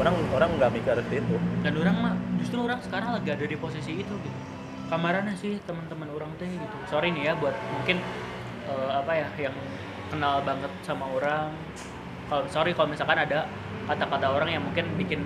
[0.00, 4.00] Orang orang nggak mikir itu dan orang mah justru orang sekarang lagi ada di posisi
[4.00, 4.38] itu gitu.
[4.88, 6.76] Kamarana sih teman-teman orang teh gitu.
[6.88, 8.00] Sorry nih ya buat mungkin
[8.64, 9.56] eh, apa ya yang
[10.08, 11.52] kenal banget sama orang.
[12.32, 13.44] Kalau sorry kalau misalkan ada
[13.84, 15.20] kata-kata orang yang mungkin bikin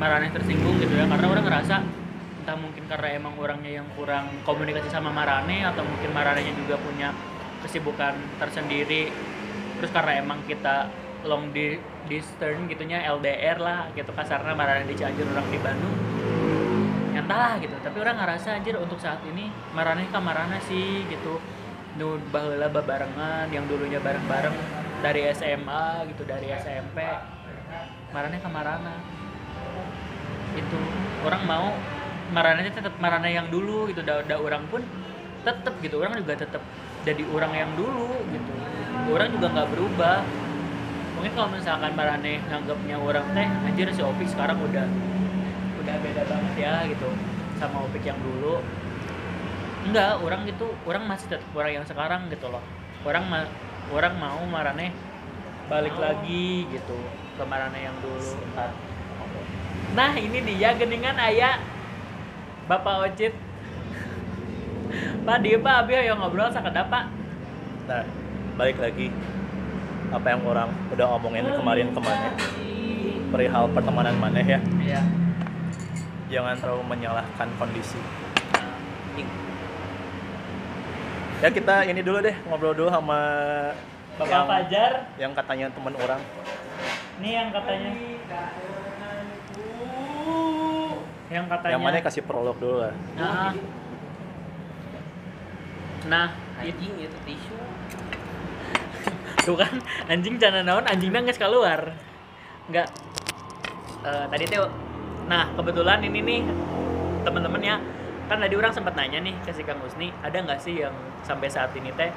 [0.00, 1.76] Marane tersinggung gitu ya karena orang ngerasa
[2.40, 7.12] entah mungkin karena emang orangnya yang kurang komunikasi sama Marane atau mungkin Maranenya juga punya
[7.60, 9.12] kesibukan tersendiri.
[9.76, 10.88] Terus karena emang kita
[11.28, 11.76] long di
[12.08, 15.96] distance gitunya LDR lah gitu kasarnya Marane di Cianjur orang di Bandung
[17.30, 17.78] entahlah gitu.
[17.78, 21.38] Tapi orang ngerasa anjir untuk saat ini Marane ka Marana sih gitu.
[21.94, 24.56] Nu baheula barengan yang dulunya bareng-bareng
[24.98, 26.98] dari SMA gitu dari SMP
[28.10, 29.19] Marane ka Marana
[30.56, 30.78] itu.
[31.26, 31.76] Orang mau
[32.30, 34.00] Marana tetap Marana yang dulu gitu.
[34.06, 34.82] Da, da orang pun
[35.42, 35.98] tetap gitu.
[36.00, 36.62] Orang juga tetap
[37.04, 38.52] jadi orang yang dulu gitu.
[39.10, 40.18] Orang juga nggak berubah.
[41.20, 44.88] Mungkin kalau misalkan Marane nganggapnya orang teh anjir si Opik sekarang udah
[45.80, 47.08] udah beda banget ya gitu
[47.60, 48.64] sama Opik yang dulu.
[49.84, 52.64] Enggak orang gitu orang masih tetap orang yang sekarang gitu loh.
[53.04, 53.44] Orang ma
[53.92, 54.92] orang mau Marane
[55.68, 56.96] balik lagi gitu
[57.36, 58.40] ke Marane yang dulu.
[58.56, 58.70] Ntar
[59.90, 61.58] Nah ini dia geningan ayah
[62.70, 63.34] Bapak Ocit.
[65.26, 67.04] Pak dia Pak Abi yang ngobrol sakeda Pak
[67.90, 68.06] nah
[68.54, 69.10] balik lagi.
[70.14, 72.30] Apa yang orang udah omongin kemarin ke mana?
[73.34, 74.62] Perihal pertemanan mana ya.
[74.78, 75.02] Iya.
[76.30, 77.98] Jangan terlalu menyalahkan kondisi.
[81.40, 83.18] Ya kita ini dulu deh ngobrol dulu sama
[84.20, 84.92] Bapak yang, Fajar.
[85.16, 86.20] yang katanya teman orang.
[87.18, 87.90] Nih yang katanya
[91.30, 92.94] Yang katanya yang mana kasih prolog dulu lah.
[93.14, 93.54] Nah,
[96.10, 96.26] nah
[96.58, 97.56] anjing itu tisu.
[99.46, 99.72] Tuh kan
[100.10, 101.94] anjing cana naon anjingnya nggak keluar.
[102.66, 102.88] Nggak.
[104.00, 104.64] Eh, tadi tuh
[105.28, 106.40] nah kebetulan ini nih
[107.22, 107.76] teman-teman ya
[108.26, 111.52] kan tadi orang sempat nanya nih ke si Kang Usni ada nggak sih yang sampai
[111.52, 112.08] saat ini teh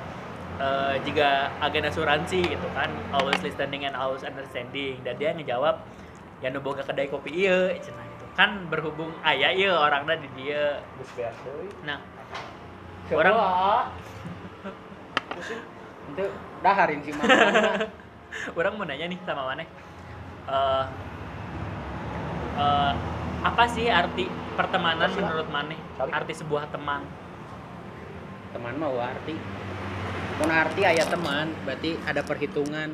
[0.64, 5.84] eh, jika agen asuransi gitu kan always listening and always understanding dan dia ngejawab
[6.43, 8.25] ya nu boga kedai kopi iya cenah gitu.
[8.35, 10.83] Kan berhubung ayah iya orangnya di dia.
[11.87, 11.99] Nah.
[13.13, 13.35] Orang
[16.13, 16.25] itu
[16.59, 17.31] daharin si mama.
[18.59, 19.67] Orang mau nanya nih sama Maneh
[20.43, 20.85] Eh,
[22.59, 22.91] eh,
[23.43, 24.27] apa sih arti
[24.59, 25.79] pertemanan Apa sih, menurut Maneh?
[25.95, 26.11] Kali.
[26.11, 27.07] arti sebuah teman.
[28.51, 29.39] Teman mah arti.
[30.43, 32.91] Mun arti ayat teman berarti ada perhitungan.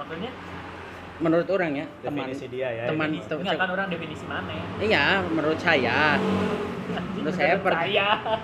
[0.00, 0.32] Maksudnya
[1.24, 3.24] menurut orang ya teman definisi dia ya teman ini.
[3.24, 6.20] te- enggak kan orang definisi Maneh iya menurut saya.
[7.16, 7.80] Menurut saya per-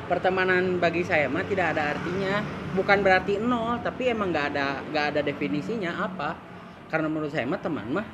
[0.08, 2.40] pertemanan bagi saya mah tidak ada artinya.
[2.72, 6.40] Bukan berarti nol tapi emang nggak ada nggak ada definisinya apa.
[6.88, 8.06] Karena menurut saya mah teman mah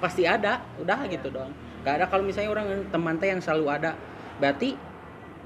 [0.00, 1.52] pasti ada udah gitu doang.
[1.84, 3.92] Nggak ada kalau misalnya orang teman teh yang selalu ada
[4.40, 4.74] berarti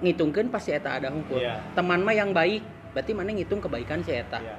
[0.01, 1.37] ngitungkan pasti eta ada hukum.
[1.37, 1.61] Iya.
[1.75, 2.63] teman mah yang baik
[2.95, 4.39] berarti mana ngitung kebaikan si eta.
[4.39, 4.57] Iya.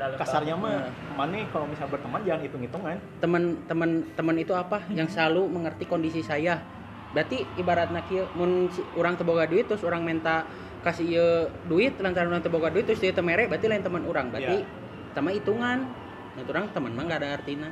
[0.00, 0.92] Dalam kasarnya mah Nah.
[1.12, 2.96] mana kalau misalnya berteman jangan hitung-hitungan.
[3.20, 4.80] Teman-teman teman itu apa?
[4.88, 6.56] Yang selalu mengerti kondisi saya.
[7.12, 10.48] Berarti ibaratnya kieu mun si- urang teu boga duit terus orang minta
[10.80, 11.28] kasih ieu
[11.68, 14.64] duit lantaran urang teu boga duit terus dia teu mere berarti lain teman orang berarti
[15.12, 15.84] sama hitungan.
[16.32, 17.68] Nah orang teman mah gak ada artinya.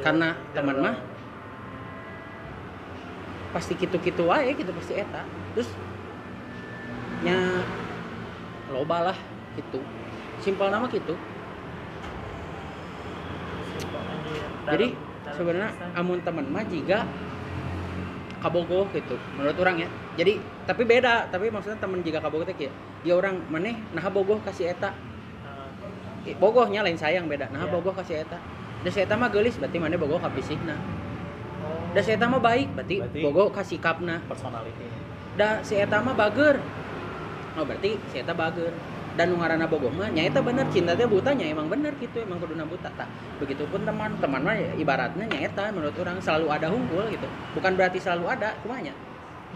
[0.00, 0.96] Karena teman mah
[3.52, 5.28] pasti gitu-gitu wae gitu pasti eta.
[5.52, 5.68] Terus
[7.20, 7.36] nya
[8.72, 9.18] loba lah
[9.56, 9.80] gitu
[10.46, 11.18] simpel nama gitu
[14.66, 14.86] jadi
[15.34, 17.02] sebenarnya amun teman mah jika
[18.38, 19.88] kabogoh gitu menurut orang ya.
[20.14, 22.54] Jadi tapi beda tapi maksudnya teman jika kabogoh teh
[23.02, 24.94] dia orang maneh nah bogoh kasih eta.
[26.26, 28.38] I- bogohnya lain sayang beda nah bogoh kasih eta.
[28.82, 30.74] Da si eta mah geulis berarti maneh bogoh ka fisikna
[31.90, 34.20] da si eta mah baik berarti, Berarti- bogoh ka sikapna.
[34.28, 34.84] personality.
[35.34, 36.60] Da si eta mah bager.
[37.56, 38.74] Oh berarti si eta bager
[39.16, 42.36] dan ngaranna bogoh mah nya eta bener cinta teh buta nya emang bener gitu emang
[42.36, 43.08] kuduna buta tak
[43.40, 47.24] begitupun teman teman mah ya ibaratnya nya eta menurut orang selalu ada hungkul gitu.
[47.56, 48.92] Bukan berarti selalu ada kumanya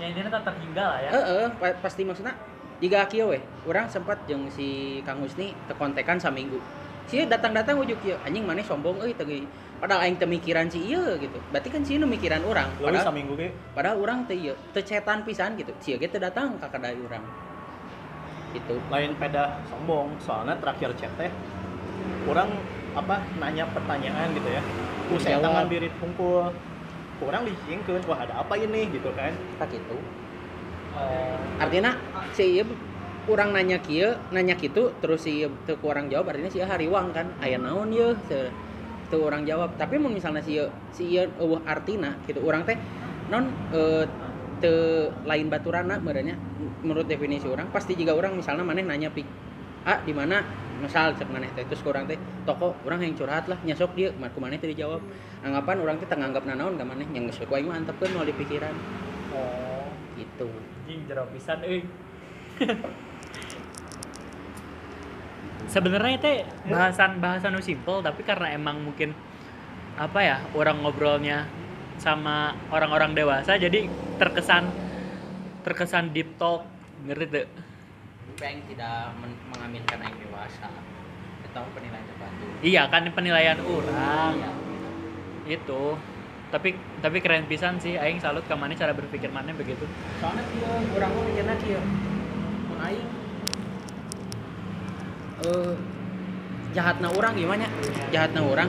[0.01, 1.11] ya intinya tak terhingga lah ya.
[1.13, 2.33] Heeh pa- pasti maksudnya
[2.81, 3.39] jika kieu we
[3.69, 6.57] orang sempat jeung si Kang Husni tekontekan saminggu.
[7.05, 9.45] Si datang-datang ujuk kieu anjing maneh sombong euy teu geuy.
[9.81, 11.37] padahal aing teu mikiran si ieu gitu.
[11.53, 13.49] Berarti kan si nu mikiran orang padahal saminggu ge?
[13.77, 15.73] padahal orang teu ieu teu cetan pisan gitu.
[15.85, 17.25] Si ge teu datang ka kadai urang
[18.55, 20.17] gitu lain peda sombong.
[20.23, 21.31] Soalnya terakhir chat teh
[22.27, 22.51] orang
[22.95, 24.63] apa nanya pertanyaan gitu ya.
[25.11, 25.43] Dijawab.
[25.43, 26.55] tangan birit hungkul
[27.19, 28.91] kurang disingkeun wah ada apa ini?
[28.91, 29.33] Gitu kan.
[29.59, 29.97] Tak gitu.
[30.95, 31.95] Oh artinya
[32.35, 32.63] si
[33.29, 37.31] kurang nanya kieu nanya kitu terus si ieu teu kurang jawab artinya si hariwang kan.
[37.39, 38.51] Aya naon ye teu
[39.11, 39.75] teu orang jawab.
[39.79, 40.59] Tapi mun misalnya si
[40.91, 42.79] si eueuh artina gitu orang teh
[43.31, 44.05] non eh,
[44.61, 46.37] teu lain baturana merenya
[46.85, 49.27] menurut definisi orang pasti jika orang misalnya maneh nanya pik
[49.85, 50.45] ah di mana?
[50.81, 52.17] Misal cek maneh teh terus orang teh
[52.49, 55.05] toko orang yang curhat lah nyasok dia mar ku maneh teh dijawab.
[55.45, 58.33] Anggapan orang teh tenganggap nanaon ka maneh yang geus ku aing mah antepkeun moal di
[58.33, 58.73] pikiran.
[59.37, 59.93] Oh.
[60.17, 60.49] Gitu.
[60.49, 61.85] Anjing jero pisan euy.
[65.69, 69.13] Sebenarnya teh bahasan bahasan simple tapi karena emang mungkin
[70.01, 71.45] apa ya orang ngobrolnya
[72.01, 73.85] sama orang-orang dewasa jadi
[74.17, 74.73] terkesan
[75.61, 76.65] terkesan deep talk
[77.05, 77.45] ngerti tuh
[78.41, 80.73] aing tidak men- mengaminkan aing dewasa.
[81.45, 82.45] Itu penilaian terbantu.
[82.65, 84.51] iya kan penilaian orang Iya.
[85.61, 85.83] itu
[86.49, 89.85] tapi tapi keren pisan sih aing salut ke mana cara berpikir mana begitu
[90.19, 91.83] Soalnya dia orang mau mikirna kieu.
[92.65, 93.09] Mun aing
[95.41, 95.75] eh
[96.73, 97.67] jahatna orang gimana?
[98.09, 98.69] Jahatna orang.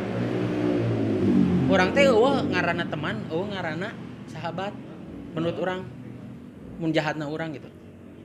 [1.71, 3.95] Orang teh eueuh ngaranna teman, eueuh ngaranna
[4.27, 4.75] sahabat.
[5.31, 5.87] Menurut orang
[6.83, 7.71] mun jahatna orang gitu.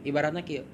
[0.03, 0.67] Ibaratnya kieu.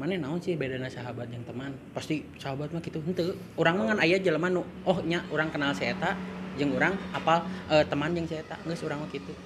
[0.00, 1.76] Mana naon sih bedana sahabat yang teman?
[1.92, 3.36] Pasti sahabat mah gitu henteu.
[3.60, 6.16] Urang mah ngan aya jelema nu oh nya urang kenal si eta
[6.56, 8.56] jeung urang apal eh, teman jeung si eta.
[8.64, 9.36] Geus urang mah kitu.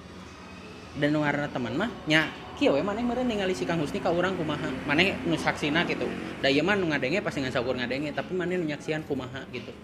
[0.95, 4.39] Dan nu teman mah nya kieu we maneh meureun ningali si Kang Husni ka urang
[4.39, 4.71] kumaha.
[4.87, 6.07] Maneh nu saksina gitu.
[6.39, 9.75] Da ieu mah nu ngadenge pasti ngan saukur tapi maneh nu nyaksian kumaha gitu.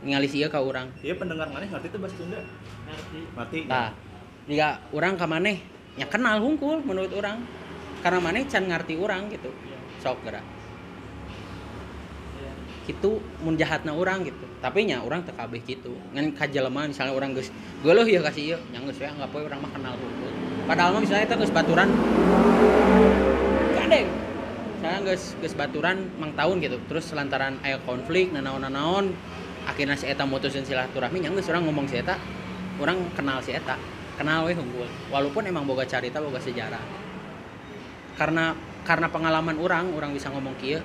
[0.00, 0.88] Ningali si ieu ka urang.
[1.04, 2.40] dia pendengar mana ngerti tuh bahasa Sunda
[2.88, 3.92] ngerti ngerti Tah,
[4.48, 5.60] jika orang ka maneh
[6.00, 7.44] nya kenal hungkul menurut orang.
[8.00, 9.52] Karena maneh can ngarti orang gitu.
[10.00, 10.40] Sok geura.
[12.88, 14.48] Kitu mun jahatna orang gitu.
[14.64, 15.92] Tapi nya orang teu kabeh gitu.
[16.16, 17.52] Ngan ka jelema misalnya orang geus
[17.84, 20.32] geuleuh ya kasih ieu, nya geus we anggap we urang mah kenal hungkul.
[20.64, 21.92] Padahal mah misalnya eta geus baturan
[23.76, 24.08] gandeng.
[24.80, 26.80] Misalnya geus geus baturan mang tahun gitu.
[26.88, 29.12] Terus lantaran aya konflik nanaon-nanaon
[29.70, 32.18] akhirnya si eta mutusin silaturahmi nya geus urang ngomong si eta
[32.80, 33.76] orang kenal si eta.
[34.16, 34.84] Kenal we unggul.
[35.08, 36.80] Walaupun emang boga carita boga sejarah.
[38.20, 38.52] Karena
[38.84, 40.80] karena pengalaman orang orang bisa ngomong kieu.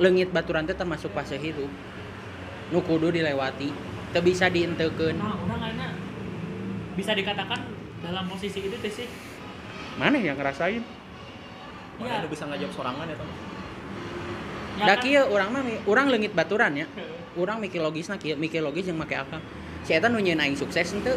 [0.00, 1.68] Leungit baturan teh termasuk fase hidup.
[2.72, 3.68] Nu kudu dilewati.
[4.16, 5.16] Teu bisa dienteukeun.
[5.20, 5.88] Nah orang lainnya
[6.96, 7.68] bisa dikatakan
[8.00, 9.08] dalam posisi itu teh sih.
[10.00, 10.80] Mana yang ngerasain?
[12.00, 12.24] Mana Iya.
[12.24, 13.36] lu bisa ngajak sorangan ya teman
[14.80, 15.04] Ya da kan?
[15.04, 16.88] kieu urang mah urang leungit baturan ya
[17.36, 19.40] urang mikir logisna kieu mikir logis yang make akal.
[19.82, 21.16] Si eta nu nyieun aing sukses henteu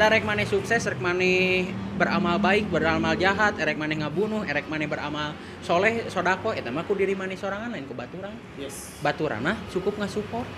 [0.00, 1.68] da rek maneh sukses rek maneh
[2.00, 6.96] beramal baik beramal jahat erek maneh ngabunuh erek maneh beramal soleh sodako eta mah ku
[6.96, 8.34] diri maneh sorangan lain ku baturan.
[8.56, 8.96] Yes.
[9.04, 10.48] Baturan mah cukup ngasupport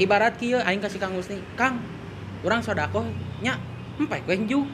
[0.00, 1.84] ibarat kieu aing kasih Kang Husni Kang
[2.40, 3.04] urang sodako
[3.44, 3.60] nya
[4.00, 4.64] empai kue juk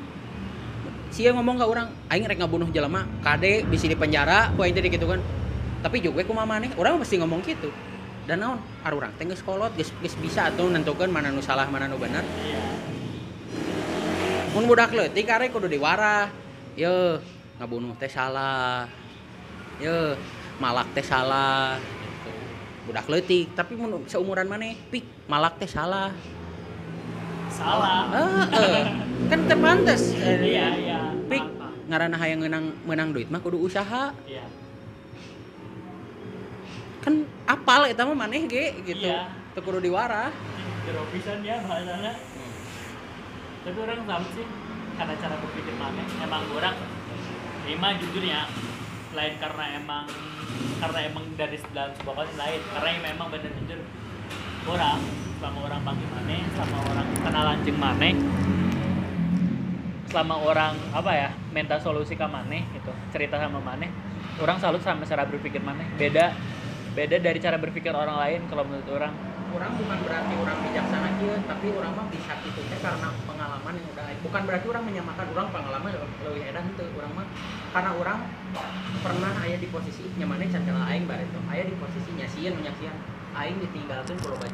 [1.11, 4.87] sia ngomong ke orang aing rek ngabunuh jelema kade bisa di penjara ku aing teh
[4.87, 5.19] gitu kan
[5.87, 7.71] tapi juga ku maneh orang pasti ngomong gitu.
[8.27, 8.59] Dan naon?
[8.83, 12.27] Arurang teh geus kolot geus geus bisa atuh nentukeun mana nu salah mana nu bener.
[12.27, 12.67] Iya.
[14.51, 16.27] mun budak leutik arek kudu diwarah.
[16.75, 17.23] Ye
[17.63, 18.91] ngabunuh teh salah.
[19.79, 20.19] Ye
[20.59, 21.79] malak teh salah.
[21.79, 22.31] Gitu.
[22.91, 26.11] budak leutik tapi mun seumuran mana pik malak teh salah.
[27.47, 28.11] Salah.
[28.11, 28.85] Ah, eh.
[29.31, 31.01] kan teu pantes iya iya.
[31.31, 31.71] Pik Apa?
[31.87, 34.11] ngaranna hayang menang menang duit mah kudu usaha.
[34.27, 34.66] Iya
[37.07, 39.07] kan apal eta mah maneh ge gitu.
[39.07, 39.31] Iya.
[39.55, 40.35] teu kudu diwarah
[40.83, 42.19] jero pisan ya bahasana
[43.63, 44.47] tapi orang sama sih
[44.99, 46.77] karena cara berpikir mana emang orang
[47.67, 48.51] lima jujur ya
[49.15, 50.05] lain karena emang
[50.83, 52.61] karena emang dari dalam sebuah kondisi lain.
[52.69, 53.81] Karena emang, emang bener jujur.
[54.67, 55.01] Orang
[55.37, 58.11] selama orang panggil mana selama orang kenalan jeng mana
[60.09, 63.87] selama orang apa ya minta solusi ke mana gitu cerita sama mana
[64.41, 66.33] orang salut sama cara berpikir mana beda
[66.97, 69.13] beda dari cara berpikir orang lain kalau menurut orang.
[69.53, 73.89] Orang bukan berarti orang bijaksana kieu tapi orang mah bisa gitu teh karena pengalaman yang
[73.93, 75.91] udah bukan berarti orang menyamakan orang pengalaman
[76.25, 77.27] lebih edan teu orang mah.
[77.77, 78.19] Karena orang
[79.05, 82.97] pernah aya di posisi nyamannya can kenal aing bare itu aya di posisi nyasieun nyasieun
[83.37, 84.49] aing ditinggalkeun ku loba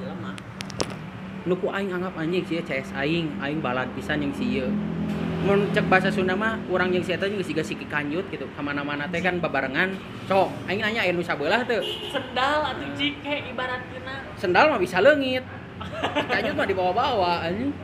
[1.42, 4.70] jelema nu ku aing anggap anjing sih CS aing aing balad pisan yang sieu
[5.42, 8.46] mun cek bahasa Sunda mah urang yang si eta juga siga siki kanjut gitu.
[8.54, 9.98] Ke mana-mana teh kan babarengan.
[10.30, 11.82] Sok aing nanya aya nu sabelah teu.
[12.14, 15.42] Sendal atau jike ibaratnya sendal mah bisa leungit.
[16.30, 17.74] Kanjut mah dibawa-bawa anjing.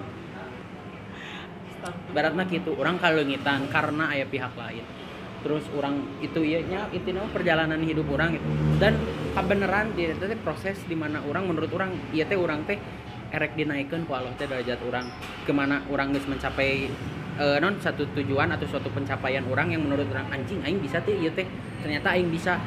[2.15, 4.87] Baratna gitu orang kalengitan karena aya pihak lain.
[5.43, 8.47] Terus orang itu iya nya itu nama perjalanan hidup orang gitu.
[8.79, 8.95] Dan
[9.35, 12.79] kebenaran di itu teh proses di mana orang menurut orang iya teh orang teh
[13.33, 15.07] erek dinaikkan ku Allah teh derajat orang
[15.45, 16.89] ke mana orang geus mencapai
[17.39, 21.15] eh, non satu tujuan atau suatu pencapaian orang yang menurut orang anjing aing bisa teh
[21.17, 21.47] iya teh.
[21.85, 22.59] Ternyata aing bisa.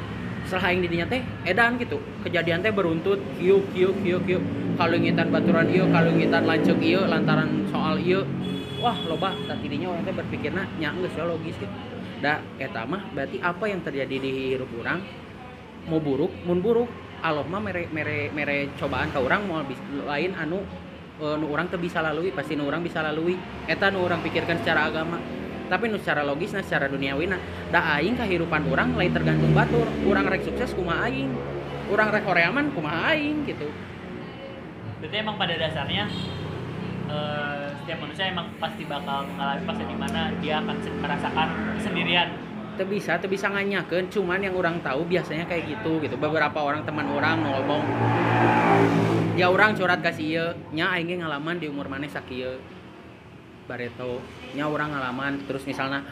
[0.42, 1.98] Setelah aing didinya teh edan gitu.
[2.26, 4.40] Kejadian teh beruntut kieu kieu kieu kieu.
[4.78, 8.24] Kalungitan baturan ieu kalungitan lancuk ieu lantaran soal ieu.
[8.82, 11.92] Wah loba tadi dinya orang teh berpikirna nya geus logis gitu
[12.22, 15.02] da eta mah berarti apa yang terjadi di hidup orang
[15.90, 16.86] mau buruk mun buruk
[17.22, 19.62] Allah mah mere mere mere cobaan ke orang mau
[20.10, 20.58] lain anu
[21.22, 23.38] eh, nu orang teu bisa lalui pasti nu orang bisa lalui.
[23.70, 25.22] Eta nu orang pikirkan secara agama.
[25.70, 27.38] Tapi nu secara logis nah secara duniawi nah
[27.70, 29.86] da aing kehidupan orang lain tergantung batur.
[30.04, 31.30] Orang rek sukses kumaha aing?
[31.94, 33.70] Orang rek horeaman kumaha aing gitu.
[34.98, 36.10] Berarti emang pada dasarnya
[37.06, 41.48] eh, setiap manusia emang pasti bakal mengalami fase di mana dia akan merasakan
[41.78, 42.51] kesendirian
[42.88, 46.16] bisa teu bisa nganyakeun cuman yang orang tahu biasanya kayak gitu gitu.
[46.16, 47.82] Beberapa orang teman orang ngomong
[49.36, 52.56] ya orang curhat ka si ieu nya aing ngalaman di umur maneh sakieu
[53.68, 54.20] bareto
[54.56, 55.44] nya orang ngalaman.
[55.44, 56.02] Terus misalnya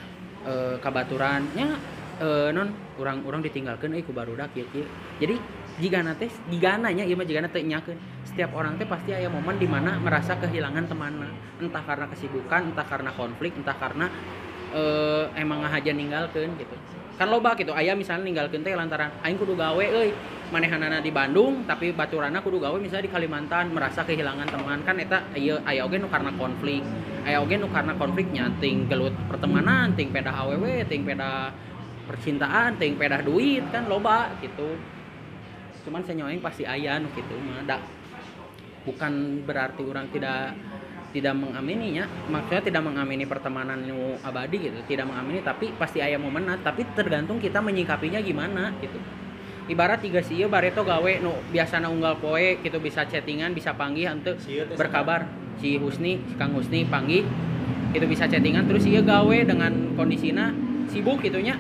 [0.45, 1.77] eh, kabaturan nya
[2.21, 5.37] eh, non orang orang ditinggalkan euy ku barudak jadi
[5.81, 7.99] jika nanti jika nanya iya mah jika nanti nyakeun.
[8.29, 11.27] Setiap orang teh pasti ada momen di mana merasa kehilangan temanna
[11.59, 14.07] entah karena kesibukan entah karena konflik entah karena
[14.75, 16.77] eh, emang ngahaja ninggalkeun gitu.
[17.21, 20.11] Kan loba gitu aya misalnya ninggalkeun teh lantaran aing kudu gawe euy.
[20.51, 24.83] Manehanana di Bandung tapi baturana kudu gawe misalnya di Kalimantan merasa kehilangan teman.
[24.83, 26.83] Kan eta aya aya oge nu karena konflik.
[27.23, 31.55] Aya oge nu karena konflik nyating gelut pertemanan ting peda awewe ting peda
[32.11, 34.75] percintaan ting peda duit kan loba gitu.
[35.87, 37.63] Cuman saya pasti aya nu gitu mah
[38.81, 40.57] bukan berarti orang tidak
[41.11, 43.83] tidak mengamininya maksudnya tidak mengamini pertemanan
[44.23, 48.99] abadi gitu tidak mengamini tapi pasti aya momenna tapi tergantung kita menyikapinya gimana gitu.
[49.71, 54.39] Ibarat tiga sih bareto gawe nu biasana unggal poe gitu bisa chattingan bisa panggih untuk
[54.75, 55.31] berkabar.
[55.63, 57.23] Si Husni si Kang Husni panggih
[57.95, 60.51] itu bisa chattingan terus iya gawe dengan kondisinya
[60.91, 61.55] sibuk gitunya.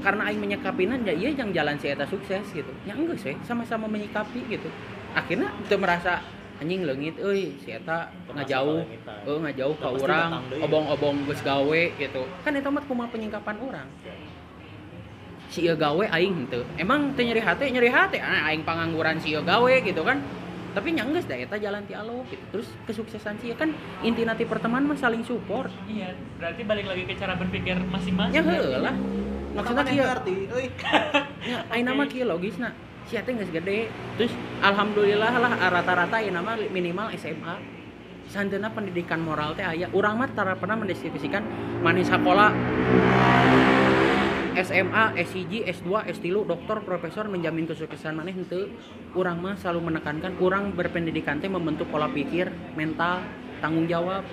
[0.00, 2.72] Karena aing menyikapinan ya iya yang jalan si eta sukses gitu.
[2.88, 4.72] Ya enggak sih sama-sama menyikapi gitu.
[5.12, 6.24] Akhirnya itu merasa
[6.56, 12.22] anjing leungit euy si eta ngajauh eh ngajauh ka urang obong-obong geus gawe gitu.
[12.44, 13.88] Kan eta mah kumaha penyingkapan orang
[15.46, 18.18] si ieu gawe aing henteu emang teu nyeri hate nyeri hate.
[18.18, 20.20] Ah, aing pangangguran si ieu gawe gitu kan.
[20.76, 22.44] Tapi nya geus da eta jalan ti Allah gitu.
[22.52, 23.72] Terus kesuksesan sih kan
[24.04, 25.72] inti nanti pertemanan mah saling support.
[25.88, 28.96] Iya berarti balik lagi ke cara berpikir masing-masing nya heuh lah.
[29.56, 30.66] Maksudnya kieu ngerti euy.
[31.46, 32.76] Ya, ayeuna mah kieu logisna.
[33.06, 33.86] Si teh geus gede.
[34.18, 37.56] Terus alhamdulillah lah rata-rata ayeuna mah minimal SMA.
[38.26, 39.86] Santeuna pendidikan moral teh aya.
[39.94, 41.46] Urang mah tara pernah mendeskripsikan
[41.86, 42.50] manis sekolah
[44.56, 48.72] SMA, SIG, S2, S3, doktor, profesor menjamin kesuksesan maneh henteu.
[49.12, 53.20] Urang mah selalu menekankan urang berpendidikan teh membentuk pola pikir, mental,
[53.60, 54.24] tanggung jawab.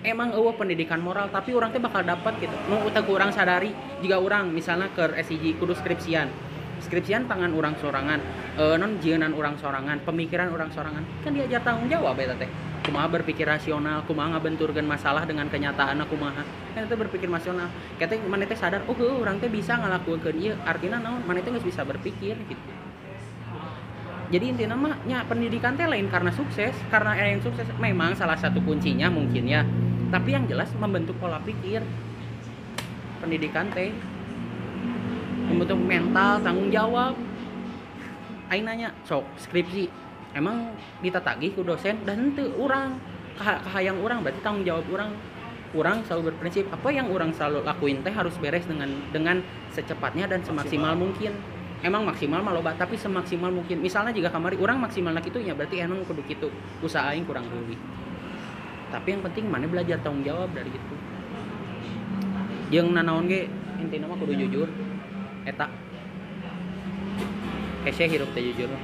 [0.00, 2.56] Emang eueuh pendidikan moral tapi orang teh bakal dapat gitu.
[2.72, 3.70] Nu utak urang sadari
[4.00, 6.32] jika orang misalnya ke SIG kudu skripsian.
[6.80, 8.20] Skripsian tangan orang sorangan
[8.56, 12.50] eh, non jienan orang sorangan pemikiran orang sorangan kan diajar tanggung jawab ya teh.
[12.80, 16.42] Kumaha berpikir rasional kumaha ngabenturkeun masalah dengan kenyataan kumaha.
[16.72, 17.68] Kan itu berpikir rasional.
[18.00, 21.20] Kata mana teh sadar oh heuh, orang teh bisa ngalakukeun ieu artinya naon?
[21.28, 22.70] Mana teh geus bisa berpikir gitu.
[24.30, 28.64] Jadi intinya mah nya pendidikan teh lain karena sukses karena yang sukses memang salah satu
[28.64, 29.60] kuncinya mungkin ya.
[30.08, 31.84] Tapi yang jelas membentuk pola pikir.
[33.20, 33.92] Pendidikan teh
[35.50, 37.18] membentuk mental tanggung jawab.
[38.50, 39.90] Aing nanya sok skripsi
[40.38, 42.02] emang ditatagih ku dosen?
[42.06, 42.98] Dan itu orang
[43.34, 45.10] kahayang orang berarti tanggung jawab orang
[45.70, 49.38] orang selalu berprinsip apa yang orang selalu lakuin teh harus beres dengan dengan
[49.70, 51.34] secepatnya dan semaksimal mungkin.
[51.80, 53.80] Emang maksimal mah loba tapi semaksimal mungkin.
[53.80, 56.52] Misalnya jika kamari orang maksimal nak itu ya berarti emang kudu gitu
[56.84, 57.78] usaha aing kurang lebih.
[58.90, 60.94] Tapi yang penting mana belajar tanggung jawab dari itu.
[62.74, 63.48] Yang nanaon ge
[63.80, 64.68] intinya mah kudu jujur
[65.46, 65.66] eta.
[67.86, 68.68] Hese hirup teh jujur.
[68.68, 68.82] Mah.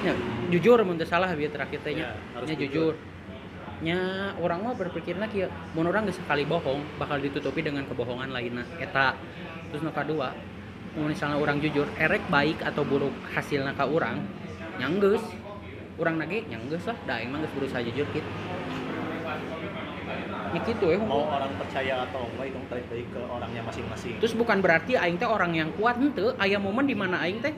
[0.00, 0.16] ya
[0.48, 2.16] jujur mun salah biar terakhir teh nya.
[2.46, 2.94] Ya, jujur.
[3.80, 3.96] nya
[4.36, 8.64] orang mah berpikirna kieu mun orang geus sekali bohong bakal ditutupi dengan kebohongan lainnya.
[8.76, 9.16] Eta.
[9.72, 10.36] Terus nu kadua
[10.98, 14.26] mun misalnya orang jujur erek baik atau buruk hasilnya ka orang
[14.82, 15.22] nyanggeus
[16.00, 18.30] orang nage nyanggeus lah da emang geus berusaha jujur gitu
[20.50, 24.18] ya gitu ya mau orang percaya atau enggak itu balik lagi ke orangnya masing-masing.
[24.18, 26.34] Terus bukan berarti aing teh orang yang kuat henteu.
[26.42, 27.54] Aya momen di mana aing teh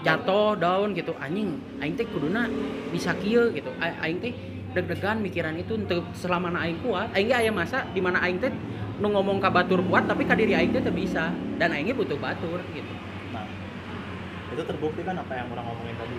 [0.00, 1.12] jatuh down gitu.
[1.20, 2.48] Anjing aing teh kuduna
[2.88, 3.68] bisa kieu gitu.
[3.76, 4.32] Aing teh
[4.72, 7.12] deg-degan mikiran itu untuk selama na aing kuat.
[7.12, 8.48] Aing ge aya masa di mana aing teh
[8.96, 11.28] nu ngomong ka batur kuat tapi ka diri aing teh teu bisa.
[11.60, 12.92] Dan aing ge butuh batur gitu.
[13.36, 13.44] Nah
[14.48, 16.18] itu terbukti kan apa yang orang ngomongin tadi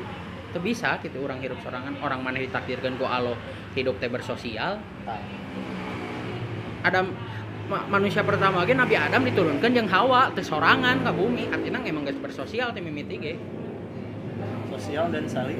[0.55, 1.19] teu bisa gitu.
[1.19, 3.35] Orang hidup sorangan orang mana ditakdirkan ku Allah
[3.75, 4.79] hidup teh bersosial?
[6.87, 7.11] Adam
[7.67, 11.51] ma- manusia pertama ge Nabi Adam diturunkan jeung Hawa teh sorangan ka bumi.
[11.51, 13.35] Artinya emang geus bersosial teh mimiti ge.
[14.71, 15.59] Sosial dan saling.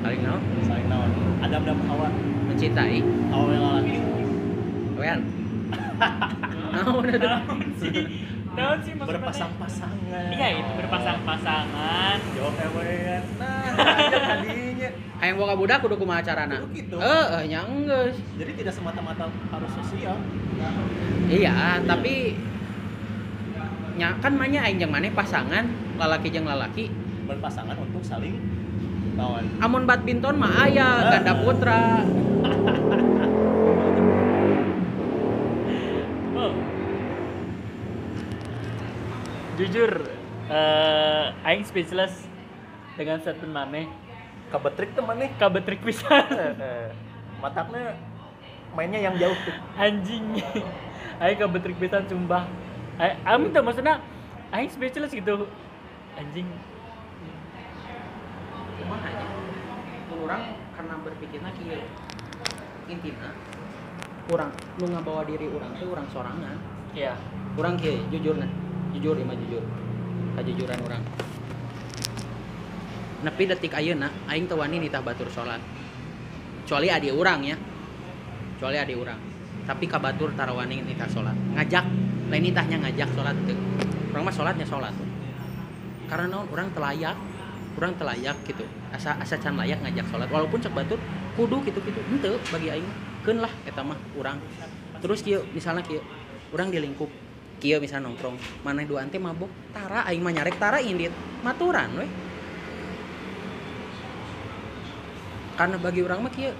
[0.00, 0.42] Paling naon?
[0.64, 1.10] Saling naon.
[1.44, 2.08] Adam dan Hawa.
[2.48, 3.04] Mencintai.
[3.28, 3.96] Hawa yang laki
[4.96, 5.20] Wean.
[6.72, 7.44] Naon ada?
[7.80, 8.06] Sih?
[8.58, 9.22] Naon sih maksudnya?
[9.22, 12.16] berpasang-pasangan Iya itu berpasang-pasangan.
[12.34, 14.88] jawab ewean nah aja tadinya
[15.18, 16.58] Hayang boga budak kudu kumaha carana?
[16.62, 16.96] Kudu gitu.
[16.98, 18.16] Heeh, nya geus.
[18.34, 20.18] jadi tidak semata-mata harus sosial
[21.28, 22.34] Iya, tapi
[23.94, 25.66] nya kan manya aing jeung maneh pasangan
[25.98, 26.86] lalaki jeung lalaki.
[27.26, 28.38] berpasangan untuk saling
[29.14, 31.84] lawan Amun badminton mah aya ganda putra.
[36.38, 36.54] Oh.
[39.58, 39.90] Jujur,
[40.46, 42.30] eh aing speechless
[42.94, 43.90] dengan statement maneh.
[44.54, 46.24] kabetrik teman nih Kabetrik pisan.
[47.42, 47.98] mataknya
[48.70, 50.38] mainnya yang jauh tuh Anjing.
[51.22, 52.46] Aing kabetrik pisan sumpah.
[53.02, 53.98] Aing tuh maksudnya
[54.54, 55.50] aing speechless gitu.
[56.14, 56.46] Anjing.
[58.78, 59.26] Kumaha nya?
[60.06, 60.42] Mun urang
[60.78, 61.82] karena berpikirna kieu.
[62.86, 63.34] Intina
[64.30, 66.62] urang nu ngabawa diri urang teh urang sorangan.
[66.94, 67.18] Iya.
[67.58, 68.67] Urang kieu jujur nah.
[68.96, 69.64] Jujur mah jujur.
[70.38, 71.02] Kajujuran urang.
[73.26, 75.60] Nepi detik ayeuna aing teu nitah batur salat.
[76.64, 77.56] Kecuali adi urang ya.
[78.56, 79.20] Kecuali adi urang.
[79.66, 81.36] Tapi ka batur tara wani nitah salat.
[81.58, 81.84] Ngajak
[82.30, 83.56] lain nitahnya ngajak salat teu.
[84.14, 84.94] Urang mah salatnya salat.
[86.08, 87.18] Karena naon urang telayak
[87.78, 90.98] kurang telayak gitu asa asa can layak ngajak sholat walaupun cek batur
[91.38, 92.88] kudu gitu gitu ente bagi aing
[93.22, 94.42] keun lah eta mah urang
[94.98, 96.02] terus kieu misalnya kieu
[96.50, 97.06] urang di lingkup
[97.58, 98.38] kieu misalnya nongkrong.
[98.62, 99.50] Mana dua ante mabok.
[99.74, 101.12] Tara aing mah nyarek tara indit.
[101.42, 102.10] Maturan weh.
[105.58, 106.54] Karena bagi orang mah kieu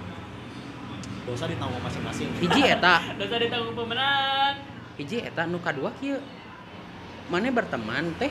[1.29, 2.27] dosa ditanggung masing-masing.
[2.41, 2.95] Hiji eta.
[3.21, 4.55] Dosa ditanggung pemenang.
[4.99, 6.19] hiji eta nu kadua kieu
[7.31, 8.27] mana berteman teh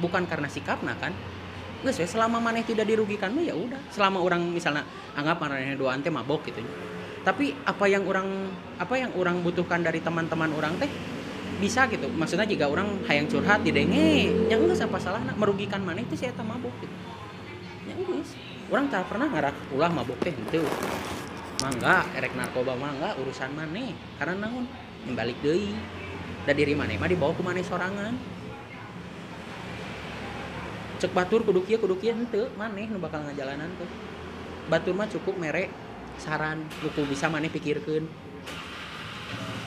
[0.00, 1.12] bukan karena sikapna kan.
[1.80, 3.80] Geus we selama maneh tidak dirugikan mah ya udah.
[3.90, 4.86] Selama orang misalnya
[5.18, 6.62] anggap maneh dua ante mabok gitu.
[7.20, 8.48] Tapi apa yang orang
[8.80, 10.88] apa yang orang butuhkan dari teman-teman orang teh
[11.60, 12.08] bisa gitu.
[12.08, 16.32] Maksudnya jika orang hayang curhat di denge yang geus apa salahna merugikan maneh itu saya
[16.40, 16.96] mabok gitu.
[17.84, 18.32] Ya geus
[18.72, 20.64] orang tak pernah ngarak ulah mabok teh henteu.
[21.60, 24.64] Mangga erek narkoba mangga urusan maneh karena naon?
[25.12, 25.76] Balik deui.
[26.48, 28.16] Da diri maneh mah dibawa ku maneh sorangan?
[30.96, 32.48] Cek batur kudu kieu kudu kieu henteu.
[32.56, 33.90] Maneh nu bakal ngajalanan tuh
[34.72, 35.68] batur mah cukup mere
[36.16, 38.08] saran buku bisa maneh pikirkeun.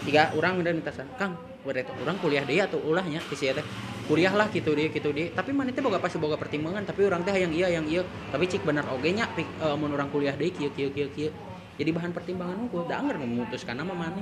[0.04, 1.34] Tiga orang udah minta saran kang
[1.64, 3.66] berarti orang kuliah deh atau ulahnya di sini teh.
[4.04, 7.24] Kuliah lah gitu deh gitu deh tapi mana teh boga pasti boga pertimbangan tapi orang
[7.24, 8.04] teh yang iya yang iya.
[8.30, 9.32] Tapi cik bener oge nya
[9.80, 11.32] mun orang kuliah deh kieu kieu kieu kieu.
[11.80, 14.20] Jadi bahan pertimbangan unggul da anger memutuskan nama mana.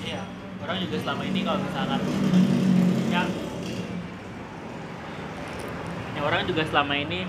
[0.00, 0.24] Iya,
[0.64, 2.00] orang juga selama ini kalau misalkan
[3.12, 3.22] ya,
[6.16, 7.28] ya orang juga selama ini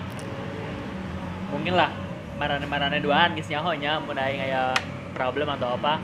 [1.52, 1.92] mungkin lah
[2.40, 4.64] marane-marane duaan geus nyaho nya mun aya aya
[5.14, 6.00] problem atau apa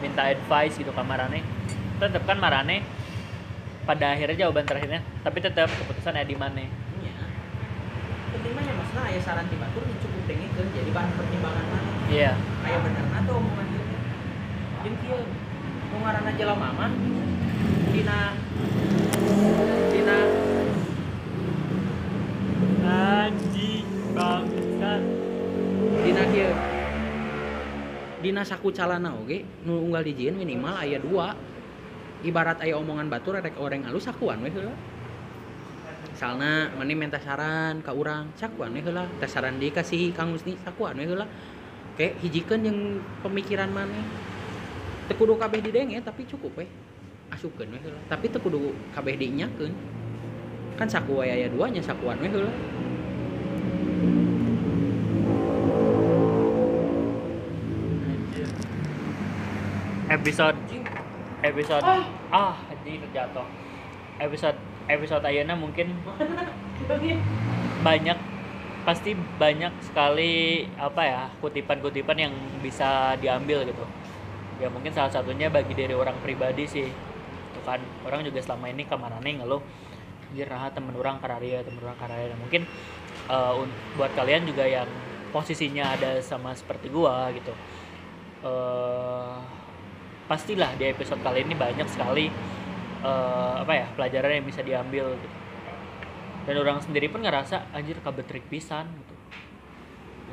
[0.00, 1.02] minta advice gitu ke
[2.04, 2.84] tetep kan marane
[3.84, 6.64] pada akhirnya jawaban terakhirnya tapi tetap keputusan ada di mana
[7.04, 7.16] Iya.
[8.54, 11.90] Mas, nah ya saran tiba tuh cukup dengikeun jadi bahan pertimbangan mana.
[12.12, 12.32] iya.
[12.36, 13.84] Kayak bener nah tuh omongan dia.
[14.84, 15.20] Jeung kieu
[15.92, 16.92] nu ngaranna jelema mah
[17.92, 18.18] dina
[19.92, 20.18] dina.
[22.84, 25.02] Anjing bangsat.
[26.04, 26.52] Dina kieu
[28.24, 31.36] dina saku calana oge nu unggal dijieun minimal aya dua
[32.24, 34.72] ibarat aya omongan batur rek orang alus sakuan we heula.
[36.08, 39.04] Misalna mani minta saran ka urang sakuan we heula.
[39.20, 41.28] Teh saran di kasih Kang Musni sakuan we heula.
[41.94, 42.78] Kayak hijikeun yang
[43.22, 44.00] pemikiran mana
[45.04, 46.66] teu kudu kabeh didenge tapi cukup we.
[47.28, 48.00] Asupkeun we heula.
[48.08, 49.70] Tapi teu kudu kabeh dinyakeun
[50.74, 52.50] kan saku aya dua nya sakuan we heula.
[60.08, 60.54] Episode
[61.44, 61.84] episode
[62.32, 63.44] ah anjing terjatuh.
[64.16, 64.56] Episode
[64.88, 65.92] episode ayeuna mungkin
[67.84, 68.18] banyak
[68.84, 72.34] pasti banyak sekali apa ya kutipan-kutipan yang
[72.64, 73.84] bisa diambil gitu.
[74.56, 76.88] Ya mungkin salah satunya bagi dari orang pribadi sih.
[77.52, 77.80] Itu kan.
[78.08, 79.60] Orang juga selama ini kamarane ngeluh.
[80.32, 82.32] Anjir temen orang kararia temen orang kararia.
[82.32, 82.64] Nah, mungkin
[83.60, 84.88] un- buat kalian juga yang
[85.32, 87.52] posisinya ada sama seperti gua gitu.
[88.44, 89.63] Eh
[90.24, 92.32] pastilah di episode kali ini banyak sekali
[93.04, 95.36] eh, apa ya pelajaran yang bisa diambil gitu.
[96.44, 99.14] Dan orang sendiri pun ngerasa anjir kabetrik pisan gitu.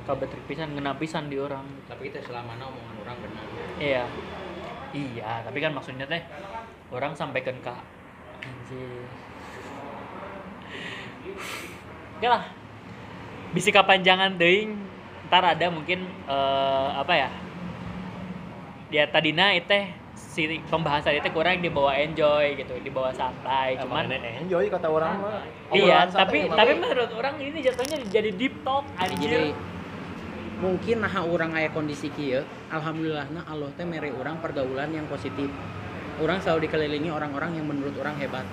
[0.04, 1.64] Kabetrik pisan ngena pisan di orang.
[1.64, 1.88] Gitu.
[1.88, 3.46] tapi itu selama omongan orang benar.
[3.80, 4.04] Iya.
[4.92, 6.20] Iya tapi kan maksudnya teh
[6.92, 7.72] orang sampaikan ke
[8.44, 9.08] anjir
[12.20, 12.44] oke lah
[13.56, 14.76] bisi kapanjangan deing
[15.32, 17.30] ntar ada mungkin eh, apa ya
[18.92, 19.86] ya tadina itu teh
[20.16, 25.44] si pembahasan itu kurang dibawa enjoy gitu dibawa santai Cuman cuman enjoy kata orang mah.
[25.72, 29.32] iya tapi emang tapi menurut orang ini jatuhnya jadi deep talk jadi anjir
[30.62, 35.50] mungkin nah orang aya kondisi kieu alhamdulillah nah Allah teh mere orang pergaulan yang positif.
[36.22, 38.46] Orang selalu dikelilingi orang-orang yang menurut orang hebat.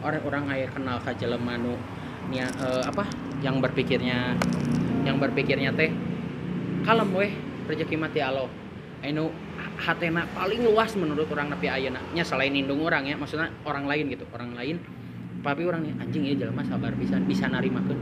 [0.00, 1.76] Orang-orang aya kenal ka jelema nu
[2.32, 3.04] nia, eh, apa
[3.44, 4.32] yang berpikirnya
[5.04, 5.92] yang berpikirnya teh
[6.88, 7.36] kalem weh
[7.68, 8.48] rezeki mati Allah
[9.04, 9.28] anu
[9.76, 12.00] hatena paling luas menurut orang tapi ayeuna.
[12.16, 14.80] Nya selain nindung orang ya maksudnya orang lain gitu orang lain.
[15.44, 18.00] Tapi orang nih anjing ya jelema sabar bisa bisa narimakeun.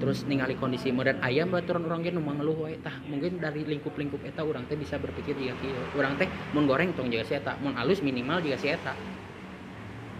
[0.00, 2.78] Terus ningali kondisi modern ayam baturan orang ge nu mangeluh wae.
[2.78, 5.82] Tah mungkin dari lingkup-lingkup eta orang teh bisa berpikir jika kieu.
[5.98, 8.94] Urang teh mun goreng tong juga si eta mun alus minimal juga si eta.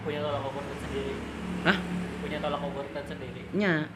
[0.00, 1.12] Punya tolak ukur sendiri
[1.60, 1.76] Hah?
[2.20, 3.88] punya tolak ukur sendiri nya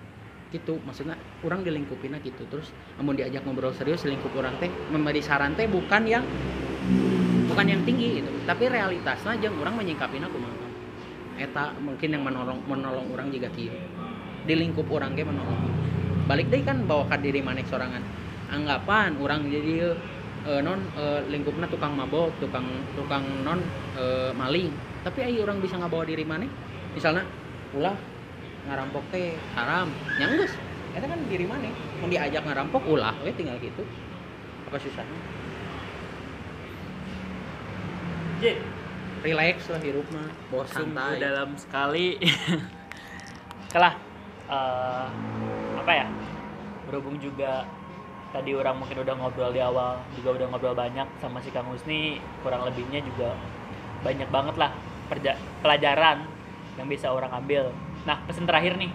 [0.55, 0.79] gitu.
[0.87, 2.47] Maksudnya orang dilingkupina gitu.
[2.47, 6.23] Terus namun diajak ngobrol serius lingkup orang teh memberi saran teh bukan yang
[7.51, 8.31] bukan yang tinggi gitu.
[8.47, 10.67] Tapi realitasnya jeung orang menyingkapina kumaha.
[11.35, 13.75] Eta mungkin yang menolong menolong orang juga kieu.
[14.47, 15.59] Di lingkup orang ge menolong.
[16.31, 18.01] Balik deh kan bawa ke diri manek sorangan.
[18.55, 19.99] Anggapan orang jadi
[20.47, 23.59] eh, non eh, lingkupnya tukang mabok tukang tukang non
[23.99, 24.71] eh, maling.
[25.03, 26.49] Tapi ayo orang bisa ngabawa diri maneh
[26.95, 27.27] misalnya
[27.75, 27.99] ulah
[28.65, 30.53] ngarampok teh haram nyanggus.
[30.95, 31.69] Itu kan diri mana?
[32.01, 33.83] Mau diajak ngarampok ulah we tinggal gitu.
[34.71, 35.19] Apa susahnya?
[38.43, 38.59] Jin,
[39.23, 41.21] relax lah hirup mah sungguh santai.
[41.21, 42.19] dalam sekali.
[43.75, 43.95] Kalah
[44.49, 45.07] eh,
[45.81, 46.07] apa ya?
[46.89, 47.67] Berhubung juga
[48.35, 52.19] tadi orang mungkin udah ngobrol di awal juga udah ngobrol banyak sama si Kang Husni
[52.43, 53.39] kurang lebihnya juga
[54.03, 54.75] banyak banget lah
[55.63, 56.27] pelajaran
[56.75, 57.71] yang bisa orang ambil
[58.05, 58.93] nah pesan terakhir nih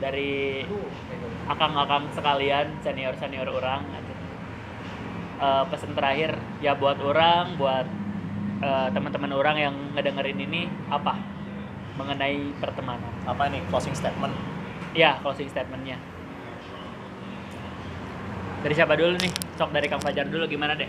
[0.00, 0.64] dari
[1.44, 3.84] akang-akang sekalian senior senior orang.
[5.40, 7.88] Eh, pesan terakhir ya buat orang buat
[8.60, 11.16] eh, teman-teman orang yang ngedengerin ini apa?
[11.96, 13.12] Mengenai pertemanan.
[13.28, 14.32] Apa nih closing statement?
[14.92, 16.00] Ya closing statementnya.
[18.60, 19.32] Dari siapa dulu nih?
[19.56, 20.88] Sok dari Kang Fajar dulu gimana deh?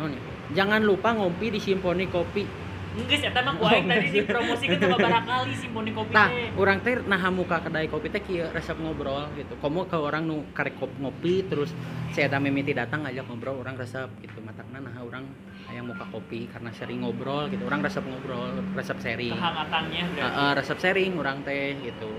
[0.00, 0.20] Oh, nih.
[0.56, 2.61] jangan lupa ngopi di Simponi Kopi
[2.92, 6.28] Enggak sih, emang enggak tadi dipromosikan sama barangkali Simponi Kopi Nah,
[6.60, 9.56] orang teh nah muka kedai kopi teh kieu resep ngobrol gitu.
[9.64, 11.72] Komo ke orang nu karek kop ngopi terus
[12.12, 14.44] saya eta mimiti datang ngajak ngobrol orang resep gitu.
[14.44, 15.24] Matakna nah orang
[15.72, 17.64] aya muka kopi karena sering ngobrol gitu.
[17.64, 19.32] Orang resep ngobrol, resep sharing.
[19.32, 20.28] Kehangatannya berarti.
[20.28, 22.12] Heeh, resep sharing orang teh gitu.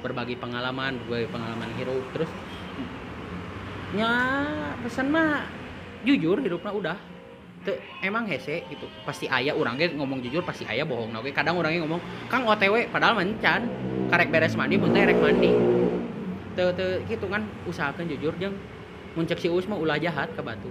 [0.00, 2.32] Berbagi pengalaman, berbagi pengalaman hirup terus
[3.94, 4.10] nya
[4.82, 5.46] pesan mah
[6.02, 6.98] jujur hidupnya udah
[7.64, 8.84] Teu, emang hese gitu.
[9.08, 11.16] Pasti ayah orang ge ngomong jujur pasti ayah bohong.
[11.16, 13.64] Nah, oke kadang orangnya ngomong kang otw padahal mencan.
[14.12, 15.50] Karek beres mandi teh rek mandi.
[16.52, 18.52] Teu teu gitu kan usahakan jujur jeung
[19.16, 20.68] mun cek si Uus mah ulah jahat ke batu.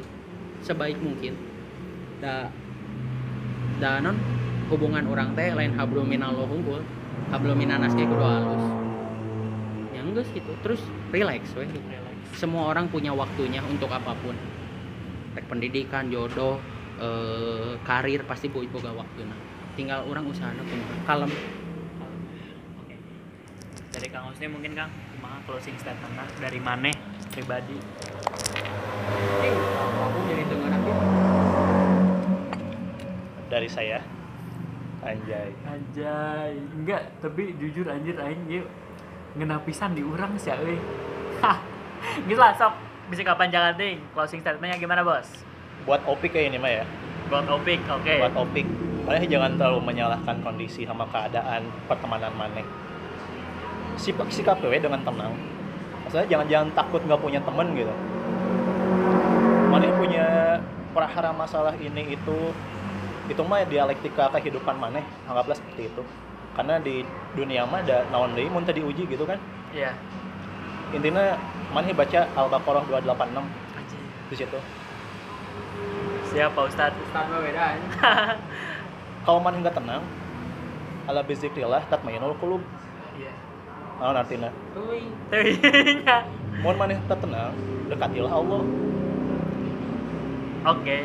[0.61, 1.34] Sebaik mungkin.
[2.22, 2.53] Da
[3.82, 4.15] da non
[4.70, 6.86] hubungan orang teh lain hablum minallah unggul
[7.34, 8.65] hablum minanas kudu halus.
[9.98, 10.52] Yang geus gitu.
[10.61, 11.65] Terus relax we
[12.38, 14.38] semua orang punya waktunya untuk apa pun.
[15.34, 16.61] Rek pendidikan jodoh
[16.99, 19.40] eh, karir pasti boy boga waktu nah
[19.74, 21.32] tinggal orang usaha kumaha kalem
[22.84, 22.95] Oke.
[23.94, 26.91] Dari Kang Husni mungkin Kang, kumaha closing statement nah, dari Mane
[27.34, 27.78] pribadi.
[30.03, 30.72] aku jadi dengar
[33.53, 33.99] dari saya
[35.03, 38.61] anjay Anjay, enggak, tapi jujur anjir aing ye
[39.38, 40.78] ngena pisan di urang sih euy.
[41.44, 41.57] Hah.
[42.24, 42.74] Gitu lah sok
[43.10, 43.99] bisa kapan jangan ting.
[44.14, 45.28] Closing statementnya gimana, Bos?
[45.84, 46.85] Buat opik kayak ini mah ya?
[47.31, 48.14] Buat Opik, oke.
[48.19, 48.68] buat opik.
[49.07, 52.64] Makanya jangan terlalu menyalahkan kondisi sama keadaan pertemanan maneh
[53.97, 55.34] sikap sikap we dengan tenang.
[56.03, 57.93] Maksudnya jangan jangan takut nggak punya temen gitu.
[59.72, 60.26] Maneh punya
[60.93, 62.38] perahara masalah ini itu
[63.31, 66.03] itu mah dialektika kehidupan maneh anggaplah seperti itu.
[66.53, 67.01] Karena di
[67.34, 69.39] dunia mah ada naon deui mun teu diuji gitu kan?
[69.73, 69.95] Iya.
[70.93, 71.34] intinya
[71.73, 73.41] maneh baca Al-Baqarah 286
[73.73, 73.97] Anjir.
[74.30, 74.60] di situ
[76.34, 76.97] Siap, Pak Ustadz.
[76.97, 77.65] Ustad mah beda
[79.23, 80.03] kalau maneh nggak tenang
[81.07, 82.60] ala bizikrillah tatmainul qulub
[83.14, 83.30] Iya.
[84.01, 86.26] naon artinya Uy, Teuingnya.
[86.65, 87.53] mun maneh tenang
[87.88, 88.61] dekatilah Allah
[90.65, 90.97] Oke.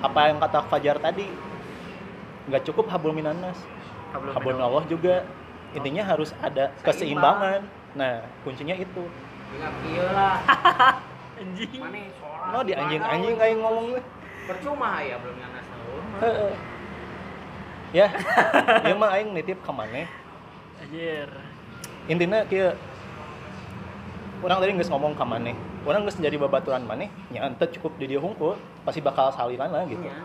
[0.00, 1.26] apa yang kata Fajar tadi
[2.46, 3.58] nggak cukup hablum minanas
[4.14, 4.80] hablum minallah.
[4.80, 5.26] Allah juga
[5.74, 9.02] intinya harus ada keseimbangan nah kuncinya itu
[9.54, 9.74] ingat
[10.14, 10.38] lah.
[11.42, 11.70] Anjing.
[11.74, 12.52] Sholat.
[12.54, 13.98] no di anjing anjing kayak ngomong
[14.44, 15.66] Percuma ya belum nganas.
[16.14, 16.52] Heeh.
[17.94, 18.10] ya
[18.82, 20.06] ya mah aing nitip ke maneh
[20.82, 21.30] Anjir.
[22.10, 22.74] intinya kia
[24.42, 25.54] orang tadi nggak ngomong ke maneh
[25.86, 29.86] orang nggak jadi babaturan maneh nya ente cukup di dia hungkul pasti bakal saliran lah
[29.86, 30.02] gitu.
[30.02, 30.16] Iya.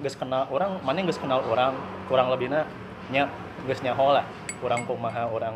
[0.00, 1.76] nggak kenal orang maneh nggak kenal orang?
[2.08, 2.64] Kurang lebihnya
[3.12, 3.28] nya
[3.66, 4.24] nggak nyaho lah.
[4.60, 5.54] Orang kumaha orang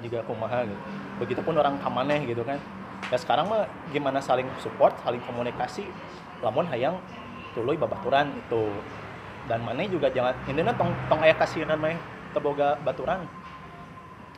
[0.00, 0.82] juga kumaha gitu.
[1.22, 2.58] Begitupun orang kamaneh gitu kan.
[3.12, 5.86] Ya sekarang mah gimana saling support saling komunikasi?
[6.42, 6.98] Lamun hayang
[7.56, 8.68] tuluy babaturan itu
[9.48, 11.96] dan maneh juga jangan intinya tong tong aya kasihan mah
[12.36, 13.24] teboga baturan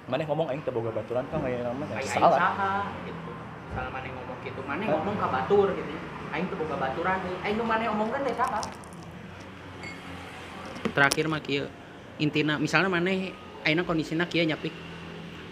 [0.06, 2.74] maneh ngomong aing teboga baturan kan aya nama ya, salah saha
[3.04, 3.30] gitu.
[3.76, 4.60] Salah maneh ngomong gitu.
[4.64, 5.92] Maneh ngomong ka batur gitu.
[6.32, 7.36] Aing teu boga baturan deui.
[7.44, 8.60] Aing nu maneh omongkeun teh saha?
[10.96, 11.68] Terakhir mah kieu.
[12.16, 13.36] Intina misalnya maneh
[13.68, 14.72] ayeuna kondisina kieu nyapik.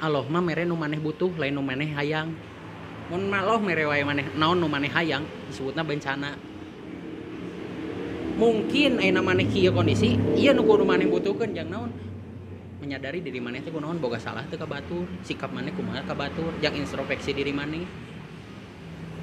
[0.01, 2.33] Allah mah mere nu maneh butuh lain nu maneh hayang.
[3.13, 6.56] Mun maloh mere wae maneh naon nu maneh hayang disebutna bencana.
[8.37, 11.89] Mungkin ayeuna maneh kieu kondisi, ieu nu kudu maneh butuhkeun jang naon?
[12.77, 16.53] menyadari diri maneh teh kunaon boga salah teh ka batur sikap maneh kumaha ka batur
[16.61, 17.83] jang introspeksi diri maneh.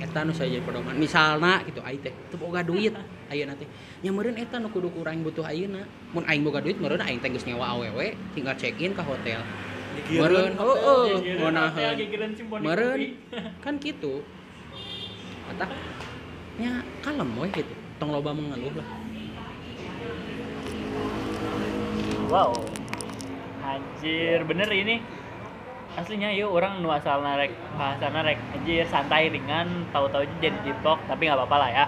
[0.01, 2.91] Eta nu saya jadi pedoman misalna gitu aing teh teu boga duit
[3.31, 3.69] ayeuna teh.
[4.01, 5.85] Nya meureun eta nu kudu kurang butuh ayeuna.
[6.17, 9.45] Mun aing boga duit meureun aing teh geus nyewa awewe tinggal check in ka hotel.
[10.09, 11.97] Meureun heueuh ngeunaheun
[12.57, 13.01] meureun
[13.63, 14.25] kan gitu.
[15.53, 15.69] Eta
[16.57, 19.02] nya kalem we gitu tong loba mengeluh lah
[22.31, 22.55] Wow.
[23.63, 25.01] Anjir, bener ini.
[25.93, 31.29] Aslinya yuk orang nu asal narek bahasana rek anjir santai ringan tahu-tahu jadi jipok tapi
[31.29, 31.85] nggak apa-apa lah ya.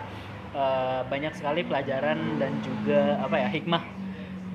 [0.55, 3.81] Eh, banyak sekali pelajaran dan juga apa ya hikmah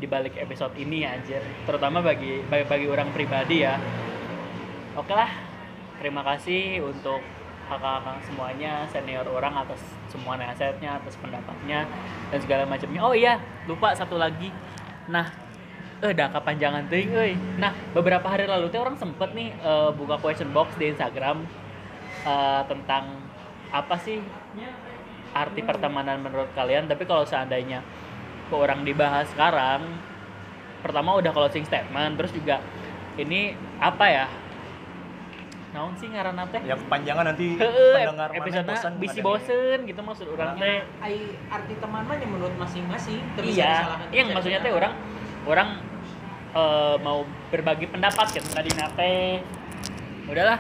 [0.01, 1.43] di balik episode ini ya anjir.
[1.67, 3.75] Terutama bagi bagi, bagi orang pribadi ya.
[4.95, 5.29] Oke lah.
[6.01, 7.21] Terima kasih untuk
[7.69, 9.79] kakak-kakak semuanya, senior orang atas
[10.09, 11.85] semua nasihatnya, atas pendapatnya
[12.33, 13.01] dan segala macamnya.
[13.05, 13.37] Oh iya,
[13.69, 14.49] lupa satu lagi.
[15.13, 15.29] Nah,
[16.01, 17.33] eh dah kepanjangan teuing euy.
[17.61, 21.45] Nah, beberapa hari lalu teh orang sempet nih eh, buka question box di Instagram
[22.25, 23.21] eh, tentang
[23.71, 24.19] apa sih
[25.31, 27.85] arti pertemanan menurut kalian, tapi kalau seandainya
[28.51, 29.87] ke orang dibahas sekarang
[30.83, 32.59] pertama udah closing statement, terus juga
[33.15, 34.27] ini apa ya?
[35.71, 36.59] Naon sih ngaranna teh?
[36.67, 40.83] yang kepanjangan nanti Heeh, pendengar episode bosan bisi bosen gitu maksud orang teh.
[40.99, 44.99] ai arti teman mah yang menurut masing-masing Iya, yang maksudnya teh orang
[45.47, 45.81] orang
[46.57, 49.45] eh, mau berbagi pendapat kan tadi nate.
[50.27, 50.59] Udahlah.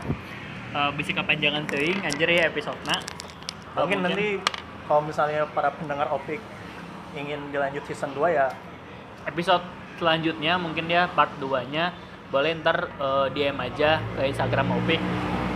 [0.70, 3.02] Eh, bisi kepanjangan teuing anjir ya episode na.
[3.70, 4.38] mungkin nanti
[4.90, 6.42] kalau misalnya para pendengar opik
[7.14, 8.50] ingin dilanjut season 2 ya
[9.30, 9.62] episode
[9.98, 11.94] selanjutnya mungkin ya part 2 nya
[12.30, 15.02] boleh ntar eh, DM aja ke Instagram Opik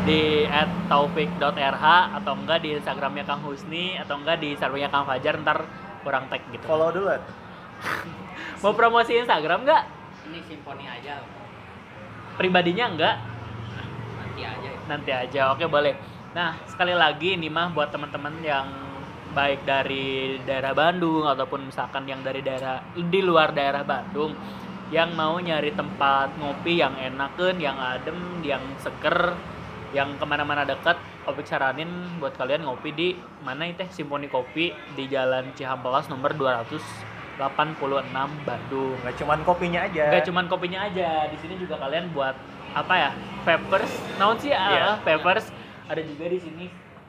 [0.04, 0.44] di
[0.90, 1.84] @taufik.rh
[2.18, 5.62] atau enggak di Instagramnya Kang Husni atau enggak di Instagramnya Kang Fajar ntar
[6.02, 6.66] kurang tag gitu.
[6.66, 7.14] Follow dulu.
[8.62, 9.82] Mau promosi Instagram nggak?
[10.30, 11.20] Ini simfoni aja.
[12.34, 13.16] Pribadinya enggak?
[14.18, 14.70] Nanti aja.
[14.90, 15.40] Nanti aja.
[15.54, 15.94] Oke, boleh.
[16.34, 18.66] Nah, sekali lagi ini mah buat teman-teman yang
[19.34, 24.34] baik dari daerah Bandung ataupun misalkan yang dari daerah di luar daerah Bandung
[24.94, 29.34] yang mau nyari tempat ngopi yang enaken, yang adem, yang seger,
[29.90, 31.88] yang ke mana-mana dekat, Opik saranin
[32.20, 33.08] buat kalian ngopi di
[33.40, 36.36] mana itu Simponi Kopi di Jalan Cihampelas nomor
[37.36, 38.94] 286 Bandung.
[39.02, 40.04] Nggak cuman kopinya aja.
[40.10, 42.34] Gak cuman kopinya aja, di sini juga kalian buat
[42.74, 43.10] apa ya?
[43.42, 44.50] Peppers, naon sih?
[44.50, 44.94] Iya.
[44.94, 45.50] ah, peppers.
[45.86, 46.66] Ada juga di sini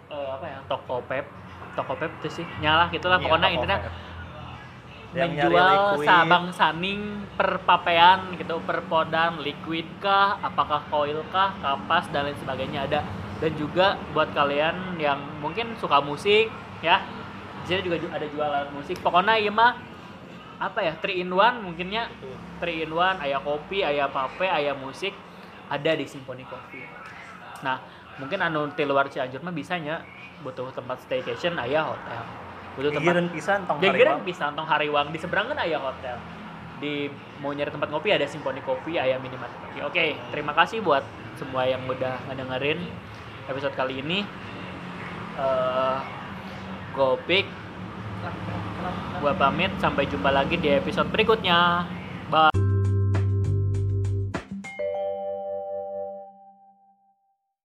[0.09, 0.59] eh, apa ya?
[0.65, 1.25] Toko pep,
[1.73, 3.77] toko pep itu sih nyalah gitulah Iya, pokoknya intinya.
[5.15, 5.71] Yang menjual
[6.03, 7.01] sabang saning
[7.39, 12.99] per papean gitu per podan liquid kah apakah coil kah kapas dan lain sebagainya ada
[13.39, 16.51] dan juga buat kalian yang mungkin suka musik
[16.83, 16.99] ya
[17.63, 19.79] di sini juga ju- ada jualan musik pokoknya iya mah
[20.55, 22.07] apa ya 3 in 1 mungkinnya
[22.63, 25.11] 3 in 1 ayah kopi ayah pape ayah musik
[25.67, 26.85] ada di Symphony Coffee
[27.59, 27.81] nah
[28.21, 30.03] mungkin anu di luar Cianjur mah bisanya
[30.43, 32.23] butuh tempat staycation ayah hotel
[32.75, 34.19] butuh tempat pisan tong hariwang.
[34.27, 36.19] pisan tong Hariwang di seberang kan aya hotel.
[36.83, 37.07] Di
[37.39, 39.79] mau nyari tempat ngopi ada Simponi Kopi, aya minimal kopi.
[39.79, 41.07] Oke, terima kasih buat
[41.39, 42.83] semua yang udah ngedengerin
[43.47, 44.27] episode kali ini.
[45.39, 45.97] Eh
[46.95, 47.43] Gopik
[49.19, 51.87] gua pamit sampai jumpa lagi di episode berikutnya.
[52.29, 52.64] Bye.